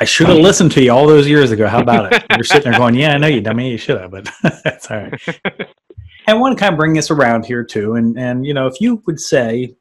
I 0.00 0.04
should 0.04 0.28
have 0.28 0.38
listened 0.38 0.72
to 0.72 0.82
you 0.82 0.92
all 0.92 1.06
those 1.06 1.26
years 1.26 1.50
ago. 1.50 1.66
How 1.66 1.80
about 1.80 2.12
it? 2.12 2.24
You're 2.36 2.44
sitting 2.44 2.70
there 2.70 2.78
going, 2.78 2.94
Yeah, 2.94 3.14
I 3.14 3.18
know 3.18 3.26
you 3.26 3.40
dummy, 3.40 3.70
you 3.70 3.78
should 3.78 4.00
have, 4.00 4.12
but 4.12 4.30
that's 4.62 4.88
all 4.90 4.98
right. 4.98 5.40
I 6.28 6.34
want 6.34 6.56
to 6.56 6.62
kind 6.62 6.72
of 6.72 6.78
bring 6.78 6.92
this 6.92 7.10
around 7.10 7.46
here 7.46 7.64
too, 7.64 7.94
and 7.94 8.18
and 8.18 8.46
you 8.46 8.52
know, 8.52 8.66
if 8.66 8.80
you 8.80 9.02
would 9.06 9.18
say 9.18 9.74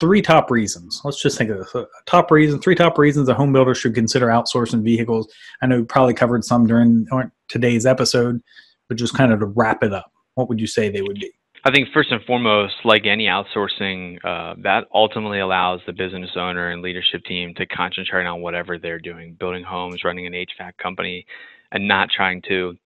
three 0.00 0.22
top 0.22 0.50
reasons, 0.50 1.00
let's 1.04 1.22
just 1.22 1.38
think 1.38 1.50
of 1.50 1.58
this: 1.58 1.84
top 2.06 2.30
reason, 2.30 2.60
three 2.60 2.74
top 2.74 2.98
reasons 2.98 3.28
a 3.28 3.34
home 3.34 3.52
builder 3.52 3.74
should 3.74 3.94
consider 3.94 4.26
outsourcing 4.26 4.82
vehicles. 4.82 5.32
I 5.62 5.66
know 5.66 5.78
we 5.78 5.84
probably 5.84 6.14
covered 6.14 6.44
some 6.44 6.66
during 6.66 7.06
today's 7.48 7.86
episode, 7.86 8.42
but 8.88 8.96
just 8.96 9.14
kind 9.14 9.32
of 9.32 9.40
to 9.40 9.46
wrap 9.46 9.82
it 9.82 9.92
up, 9.92 10.10
what 10.34 10.48
would 10.48 10.60
you 10.60 10.66
say 10.66 10.88
they 10.88 11.02
would 11.02 11.20
be? 11.20 11.32
I 11.62 11.70
think 11.70 11.88
first 11.92 12.10
and 12.10 12.24
foremost, 12.24 12.74
like 12.84 13.04
any 13.04 13.26
outsourcing, 13.26 14.18
uh, 14.24 14.54
that 14.62 14.86
ultimately 14.94 15.40
allows 15.40 15.80
the 15.86 15.92
business 15.92 16.30
owner 16.34 16.70
and 16.70 16.80
leadership 16.80 17.22
team 17.24 17.54
to 17.56 17.66
concentrate 17.66 18.24
on 18.24 18.40
whatever 18.40 18.78
they're 18.78 18.98
doing, 18.98 19.34
building 19.34 19.62
homes, 19.62 20.02
running 20.02 20.26
an 20.26 20.32
HVAC 20.32 20.72
company, 20.82 21.26
and 21.70 21.86
not 21.86 22.08
trying 22.10 22.40
to 22.48 22.76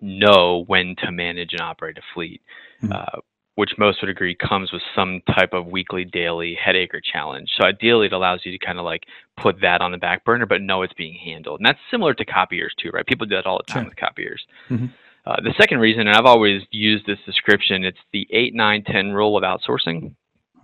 know 0.00 0.64
when 0.66 0.96
to 1.04 1.12
manage 1.12 1.52
and 1.52 1.60
operate 1.60 1.98
a 1.98 2.02
fleet, 2.14 2.42
mm-hmm. 2.82 2.92
uh, 2.92 3.20
which 3.56 3.72
most 3.78 4.00
would 4.00 4.10
agree 4.10 4.34
comes 4.34 4.70
with 4.70 4.82
some 4.94 5.22
type 5.34 5.52
of 5.52 5.66
weekly, 5.66 6.04
daily 6.04 6.56
headache 6.62 6.94
or 6.94 7.00
challenge. 7.00 7.50
So 7.58 7.66
ideally, 7.66 8.06
it 8.06 8.12
allows 8.12 8.40
you 8.44 8.56
to 8.56 8.64
kind 8.64 8.78
of 8.78 8.84
like 8.84 9.04
put 9.42 9.60
that 9.62 9.80
on 9.80 9.92
the 9.92 9.98
back 9.98 10.24
burner, 10.24 10.46
but 10.46 10.60
know 10.60 10.82
it's 10.82 10.92
being 10.92 11.14
handled. 11.14 11.60
And 11.60 11.66
that's 11.66 11.78
similar 11.90 12.14
to 12.14 12.24
copiers 12.24 12.74
too, 12.80 12.90
right? 12.92 13.06
People 13.06 13.26
do 13.26 13.34
that 13.34 13.46
all 13.46 13.58
the 13.58 13.72
time 13.72 13.84
sure. 13.84 13.88
with 13.88 13.96
copiers. 13.96 14.42
Mm-hmm. 14.70 14.86
Uh, 15.26 15.36
the 15.42 15.54
second 15.58 15.78
reason, 15.78 16.06
and 16.06 16.16
I've 16.16 16.26
always 16.26 16.62
used 16.70 17.06
this 17.06 17.18
description, 17.26 17.84
it's 17.84 17.98
the 18.12 18.28
8, 18.30 18.54
9, 18.54 18.84
10 18.84 19.12
rule 19.12 19.36
of 19.36 19.42
outsourcing. 19.42 20.14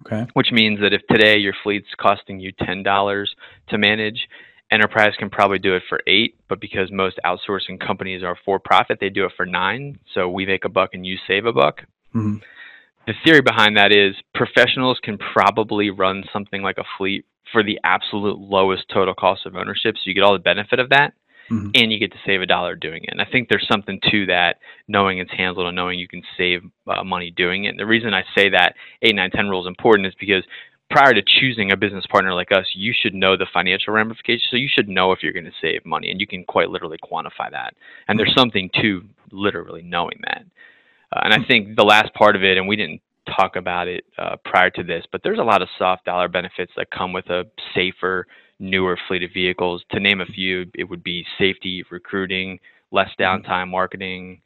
Okay. 0.06 0.26
Which 0.34 0.52
means 0.52 0.80
that 0.80 0.92
if 0.92 1.00
today 1.08 1.38
your 1.38 1.54
fleet's 1.62 1.88
costing 1.98 2.40
you 2.40 2.52
$10 2.60 3.26
to 3.68 3.78
manage, 3.78 4.28
enterprise 4.70 5.14
can 5.18 5.30
probably 5.30 5.58
do 5.58 5.74
it 5.74 5.82
for 5.88 6.00
eight, 6.06 6.36
but 6.48 6.60
because 6.60 6.90
most 6.90 7.18
outsourcing 7.24 7.80
companies 7.84 8.22
are 8.22 8.36
for 8.44 8.58
profit, 8.58 8.98
they 9.00 9.08
do 9.08 9.24
it 9.24 9.32
for 9.36 9.46
nine. 9.46 9.98
So 10.12 10.28
we 10.28 10.44
make 10.44 10.64
a 10.64 10.68
buck 10.68 10.90
and 10.92 11.06
you 11.06 11.16
save 11.26 11.46
a 11.46 11.52
buck. 11.52 11.82
Mm-hmm. 12.14 12.36
The 13.06 13.14
theory 13.24 13.40
behind 13.40 13.76
that 13.76 13.92
is 13.92 14.14
professionals 14.34 14.98
can 15.02 15.18
probably 15.18 15.90
run 15.90 16.24
something 16.32 16.62
like 16.62 16.78
a 16.78 16.84
fleet 16.96 17.24
for 17.50 17.62
the 17.62 17.78
absolute 17.84 18.38
lowest 18.38 18.84
total 18.92 19.14
cost 19.14 19.46
of 19.46 19.56
ownership. 19.56 19.96
So 19.96 20.02
you 20.04 20.14
get 20.14 20.22
all 20.22 20.32
the 20.32 20.38
benefit 20.38 20.78
of 20.78 20.90
that. 20.90 21.14
Mm-hmm. 21.50 21.70
And 21.74 21.92
you 21.92 21.98
get 21.98 22.12
to 22.12 22.18
save 22.24 22.40
a 22.40 22.46
dollar 22.46 22.76
doing 22.76 23.02
it. 23.02 23.10
And 23.10 23.20
I 23.20 23.26
think 23.30 23.48
there's 23.48 23.66
something 23.70 23.98
to 24.10 24.26
that, 24.26 24.58
knowing 24.86 25.18
it's 25.18 25.32
handled 25.32 25.66
and 25.66 25.74
knowing 25.74 25.98
you 25.98 26.06
can 26.06 26.22
save 26.38 26.62
uh, 26.86 27.02
money 27.02 27.32
doing 27.32 27.64
it. 27.64 27.70
And 27.70 27.78
the 27.78 27.84
reason 27.84 28.14
I 28.14 28.22
say 28.34 28.48
that 28.50 28.74
8, 29.02 29.16
9, 29.16 29.30
10 29.32 29.48
rule 29.48 29.60
is 29.60 29.66
important 29.66 30.06
is 30.06 30.14
because 30.18 30.44
prior 30.92 31.12
to 31.12 31.22
choosing 31.40 31.72
a 31.72 31.76
business 31.76 32.06
partner 32.06 32.32
like 32.32 32.52
us, 32.52 32.66
you 32.74 32.94
should 32.96 33.12
know 33.12 33.36
the 33.36 33.46
financial 33.52 33.92
ramifications. 33.92 34.46
So 34.50 34.56
you 34.56 34.68
should 34.72 34.88
know 34.88 35.12
if 35.12 35.22
you're 35.22 35.32
going 35.32 35.44
to 35.46 35.52
save 35.60 35.84
money, 35.84 36.10
and 36.10 36.20
you 36.20 36.26
can 36.26 36.44
quite 36.44 36.70
literally 36.70 36.98
quantify 37.02 37.50
that. 37.50 37.74
And 38.08 38.18
there's 38.18 38.34
something 38.36 38.70
to 38.80 39.02
literally 39.32 39.82
knowing 39.82 40.20
that. 40.24 40.44
Uh, 41.12 41.20
and 41.24 41.34
I 41.34 41.46
think 41.46 41.76
the 41.76 41.84
last 41.84 42.14
part 42.14 42.36
of 42.36 42.42
it, 42.42 42.56
and 42.56 42.66
we 42.66 42.76
didn't 42.76 43.02
talk 43.36 43.56
about 43.56 43.88
it 43.88 44.04
uh, 44.18 44.36
prior 44.44 44.70
to 44.70 44.82
this, 44.82 45.04
but 45.12 45.22
there's 45.22 45.38
a 45.38 45.44
lot 45.44 45.62
of 45.62 45.68
soft 45.78 46.06
dollar 46.06 46.28
benefits 46.28 46.72
that 46.76 46.90
come 46.90 47.12
with 47.12 47.26
a 47.26 47.44
safer, 47.74 48.26
newer 48.58 48.98
fleet 49.08 49.22
of 49.22 49.30
vehicles. 49.32 49.82
To 49.90 50.00
name 50.00 50.20
a 50.20 50.26
few, 50.26 50.66
it 50.74 50.84
would 50.84 51.04
be 51.04 51.24
safety, 51.38 51.84
recruiting, 51.90 52.58
less 52.90 53.10
downtime, 53.18 53.68
marketing, 53.68 54.40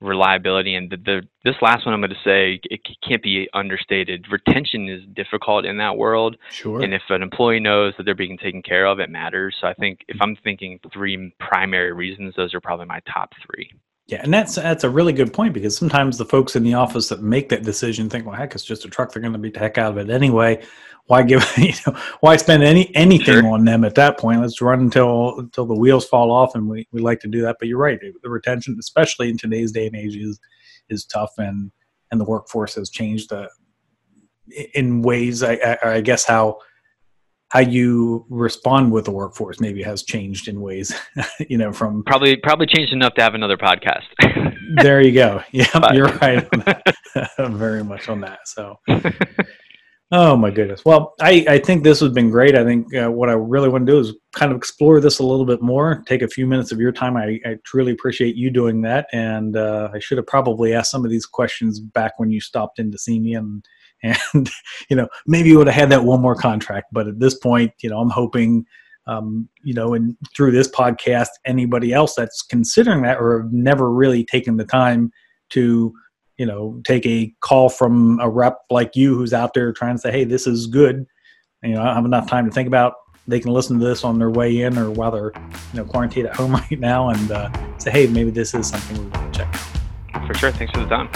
reliability 0.00 0.74
and 0.74 0.90
the, 0.90 0.96
the 0.96 1.22
this 1.44 1.54
last 1.60 1.84
one 1.84 1.94
I'm 1.94 2.00
going 2.00 2.10
to 2.10 2.16
say 2.24 2.58
it 2.64 2.80
can't 3.06 3.22
be 3.22 3.48
understated. 3.52 4.26
Retention 4.30 4.88
is 4.88 5.02
difficult 5.14 5.66
in 5.66 5.76
that 5.76 5.96
world, 5.96 6.36
sure. 6.50 6.82
And 6.82 6.94
if 6.94 7.02
an 7.10 7.22
employee 7.22 7.60
knows 7.60 7.92
that 7.96 8.04
they're 8.04 8.14
being 8.14 8.38
taken 8.38 8.62
care 8.62 8.86
of, 8.86 8.98
it 8.98 9.10
matters. 9.10 9.56
So 9.60 9.66
I 9.66 9.74
think 9.74 10.00
if 10.08 10.16
I'm 10.20 10.36
thinking 10.36 10.80
three 10.92 11.34
primary 11.38 11.92
reasons, 11.92 12.34
those 12.34 12.54
are 12.54 12.60
probably 12.60 12.86
my 12.86 13.00
top 13.12 13.32
three. 13.44 13.70
Yeah, 14.10 14.20
and 14.24 14.34
that's 14.34 14.56
that's 14.56 14.82
a 14.82 14.90
really 14.90 15.12
good 15.12 15.32
point 15.32 15.54
because 15.54 15.76
sometimes 15.76 16.18
the 16.18 16.24
folks 16.24 16.56
in 16.56 16.64
the 16.64 16.74
office 16.74 17.08
that 17.10 17.22
make 17.22 17.48
that 17.50 17.62
decision 17.62 18.10
think, 18.10 18.26
well, 18.26 18.34
heck, 18.34 18.56
it's 18.56 18.64
just 18.64 18.84
a 18.84 18.88
truck; 18.88 19.12
they're 19.12 19.22
going 19.22 19.32
to 19.32 19.38
beat 19.38 19.54
the 19.54 19.60
heck 19.60 19.78
out 19.78 19.92
of 19.92 19.98
it 19.98 20.10
anyway. 20.10 20.60
Why 21.06 21.22
give 21.22 21.46
you 21.56 21.72
know 21.86 21.96
why 22.18 22.36
spend 22.36 22.64
any 22.64 22.92
anything 22.96 23.42
sure. 23.42 23.46
on 23.46 23.64
them 23.64 23.84
at 23.84 23.94
that 23.94 24.18
point? 24.18 24.40
Let's 24.40 24.60
run 24.60 24.80
until 24.80 25.38
until 25.38 25.64
the 25.64 25.76
wheels 25.76 26.08
fall 26.08 26.32
off, 26.32 26.56
and 26.56 26.68
we, 26.68 26.88
we 26.90 27.00
like 27.00 27.20
to 27.20 27.28
do 27.28 27.40
that. 27.42 27.56
But 27.60 27.68
you're 27.68 27.78
right, 27.78 28.00
the 28.00 28.30
retention, 28.30 28.76
especially 28.80 29.30
in 29.30 29.38
today's 29.38 29.70
day 29.70 29.86
and 29.86 29.94
age, 29.94 30.16
is 30.16 30.40
is 30.88 31.04
tough, 31.04 31.30
and 31.38 31.70
and 32.10 32.20
the 32.20 32.24
workforce 32.24 32.74
has 32.74 32.90
changed 32.90 33.32
uh, 33.32 33.46
in 34.74 35.02
ways. 35.02 35.44
I, 35.44 35.52
I, 35.84 35.90
I 35.90 36.00
guess 36.00 36.24
how 36.24 36.58
how 37.50 37.60
you 37.60 38.24
respond 38.28 38.92
with 38.92 39.04
the 39.04 39.10
workforce 39.10 39.60
maybe 39.60 39.82
has 39.82 40.04
changed 40.04 40.48
in 40.48 40.60
ways 40.60 40.94
you 41.48 41.58
know 41.58 41.72
from 41.72 42.02
probably 42.04 42.36
probably 42.36 42.66
changed 42.66 42.92
enough 42.92 43.14
to 43.14 43.22
have 43.22 43.34
another 43.34 43.56
podcast. 43.56 44.04
There 44.82 45.00
you 45.00 45.10
go. 45.10 45.42
Yeah 45.50 45.66
but. 45.72 45.96
you're 45.96 46.06
right 46.22 46.48
very 47.38 47.82
much 47.82 48.08
on 48.08 48.20
that 48.20 48.46
so. 48.46 48.78
Oh 50.12 50.36
my 50.36 50.50
goodness. 50.52 50.84
Well 50.84 51.14
i 51.20 51.44
i 51.48 51.58
think 51.58 51.82
this 51.82 51.98
has 51.98 52.12
been 52.12 52.30
great. 52.30 52.54
I 52.54 52.62
think 52.62 52.94
uh, 52.94 53.10
what 53.10 53.28
i 53.28 53.32
really 53.32 53.68
want 53.68 53.84
to 53.84 53.92
do 53.92 53.98
is 53.98 54.14
kind 54.32 54.52
of 54.52 54.56
explore 54.56 55.00
this 55.00 55.18
a 55.18 55.24
little 55.24 55.44
bit 55.44 55.60
more 55.60 56.04
take 56.06 56.22
a 56.22 56.28
few 56.28 56.46
minutes 56.46 56.70
of 56.70 56.78
your 56.78 56.92
time. 56.92 57.16
I, 57.16 57.40
I 57.44 57.56
truly 57.64 57.90
appreciate 57.90 58.36
you 58.36 58.48
doing 58.48 58.80
that 58.82 59.08
and 59.12 59.56
uh, 59.56 59.88
i 59.92 59.98
should 59.98 60.18
have 60.18 60.26
probably 60.28 60.72
asked 60.72 60.92
some 60.92 61.04
of 61.04 61.10
these 61.10 61.26
questions 61.26 61.80
back 61.80 62.12
when 62.18 62.30
you 62.30 62.40
stopped 62.40 62.78
in 62.78 62.92
to 62.92 62.98
see 62.98 63.18
me 63.18 63.34
and 63.34 63.64
and 64.02 64.50
you 64.88 64.96
know 64.96 65.08
maybe 65.26 65.48
you 65.48 65.58
would 65.58 65.66
have 65.66 65.76
had 65.76 65.90
that 65.90 66.04
one 66.04 66.20
more 66.20 66.34
contract 66.34 66.86
but 66.92 67.06
at 67.06 67.18
this 67.20 67.34
point 67.34 67.72
you 67.80 67.90
know 67.90 67.98
i'm 67.98 68.10
hoping 68.10 68.64
um, 69.06 69.48
you 69.62 69.74
know 69.74 69.94
and 69.94 70.16
through 70.36 70.52
this 70.52 70.68
podcast 70.68 71.28
anybody 71.44 71.92
else 71.92 72.14
that's 72.14 72.42
considering 72.42 73.02
that 73.02 73.18
or 73.18 73.42
have 73.42 73.52
never 73.52 73.90
really 73.90 74.24
taken 74.24 74.56
the 74.56 74.64
time 74.64 75.10
to 75.48 75.92
you 76.38 76.46
know 76.46 76.80
take 76.86 77.04
a 77.06 77.32
call 77.40 77.68
from 77.68 78.18
a 78.20 78.28
rep 78.28 78.58
like 78.70 78.96
you 78.96 79.16
who's 79.16 79.34
out 79.34 79.52
there 79.52 79.72
trying 79.72 79.94
to 79.94 80.00
say 80.00 80.10
hey 80.10 80.24
this 80.24 80.46
is 80.46 80.66
good. 80.66 81.06
You 81.62 81.74
know 81.74 81.82
i 81.82 81.94
have 81.94 82.04
enough 82.06 82.28
time 82.28 82.46
to 82.46 82.50
think 82.50 82.66
about. 82.66 82.94
They 83.28 83.38
can 83.38 83.52
listen 83.52 83.78
to 83.78 83.84
this 83.84 84.02
on 84.02 84.18
their 84.18 84.30
way 84.30 84.62
in 84.62 84.78
or 84.78 84.90
while 84.90 85.10
they're 85.10 85.32
you 85.34 85.76
know 85.80 85.84
quarantined 85.84 86.28
at 86.28 86.36
home 86.36 86.52
right 86.70 86.80
now 86.80 87.10
and 87.10 87.30
uh, 87.30 87.78
say 87.78 87.90
hey 87.90 88.06
maybe 88.06 88.30
this 88.30 88.54
is 88.54 88.68
something 88.68 88.96
we 88.96 89.10
want 89.10 89.34
to 89.34 89.38
check 89.40 89.54
out. 90.14 90.26
For 90.26 90.34
sure. 90.34 90.50
Thanks 90.52 90.72
for 90.72 90.80
the 90.80 90.88
time 90.88 91.10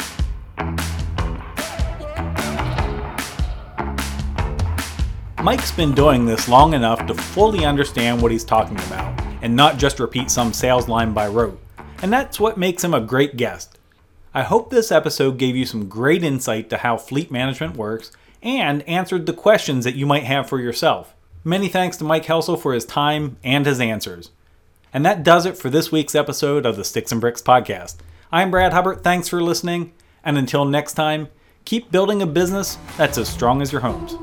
Mike's 5.44 5.72
been 5.72 5.94
doing 5.94 6.24
this 6.24 6.48
long 6.48 6.72
enough 6.72 7.06
to 7.06 7.12
fully 7.12 7.66
understand 7.66 8.22
what 8.22 8.32
he's 8.32 8.44
talking 8.44 8.80
about 8.86 9.20
and 9.42 9.54
not 9.54 9.76
just 9.76 10.00
repeat 10.00 10.30
some 10.30 10.54
sales 10.54 10.88
line 10.88 11.12
by 11.12 11.28
rote. 11.28 11.60
And 12.00 12.10
that's 12.10 12.40
what 12.40 12.56
makes 12.56 12.82
him 12.82 12.94
a 12.94 13.00
great 13.02 13.36
guest. 13.36 13.78
I 14.32 14.42
hope 14.42 14.70
this 14.70 14.90
episode 14.90 15.36
gave 15.36 15.54
you 15.54 15.66
some 15.66 15.86
great 15.86 16.24
insight 16.24 16.70
to 16.70 16.78
how 16.78 16.96
fleet 16.96 17.30
management 17.30 17.76
works 17.76 18.10
and 18.42 18.88
answered 18.88 19.26
the 19.26 19.34
questions 19.34 19.84
that 19.84 19.96
you 19.96 20.06
might 20.06 20.22
have 20.22 20.48
for 20.48 20.58
yourself. 20.58 21.14
Many 21.44 21.68
thanks 21.68 21.98
to 21.98 22.04
Mike 22.04 22.24
Helsel 22.24 22.56
for 22.56 22.72
his 22.72 22.86
time 22.86 23.36
and 23.44 23.66
his 23.66 23.80
answers. 23.80 24.30
And 24.94 25.04
that 25.04 25.22
does 25.22 25.44
it 25.44 25.58
for 25.58 25.68
this 25.68 25.92
week's 25.92 26.14
episode 26.14 26.64
of 26.64 26.76
the 26.76 26.84
Sticks 26.84 27.12
and 27.12 27.20
Bricks 27.20 27.42
podcast. 27.42 27.96
I'm 28.32 28.50
Brad 28.50 28.72
Hubbard. 28.72 29.04
Thanks 29.04 29.28
for 29.28 29.42
listening. 29.42 29.92
And 30.24 30.38
until 30.38 30.64
next 30.64 30.94
time, 30.94 31.28
keep 31.66 31.92
building 31.92 32.22
a 32.22 32.26
business 32.26 32.78
that's 32.96 33.18
as 33.18 33.28
strong 33.28 33.60
as 33.60 33.72
your 33.72 33.82
homes. 33.82 34.16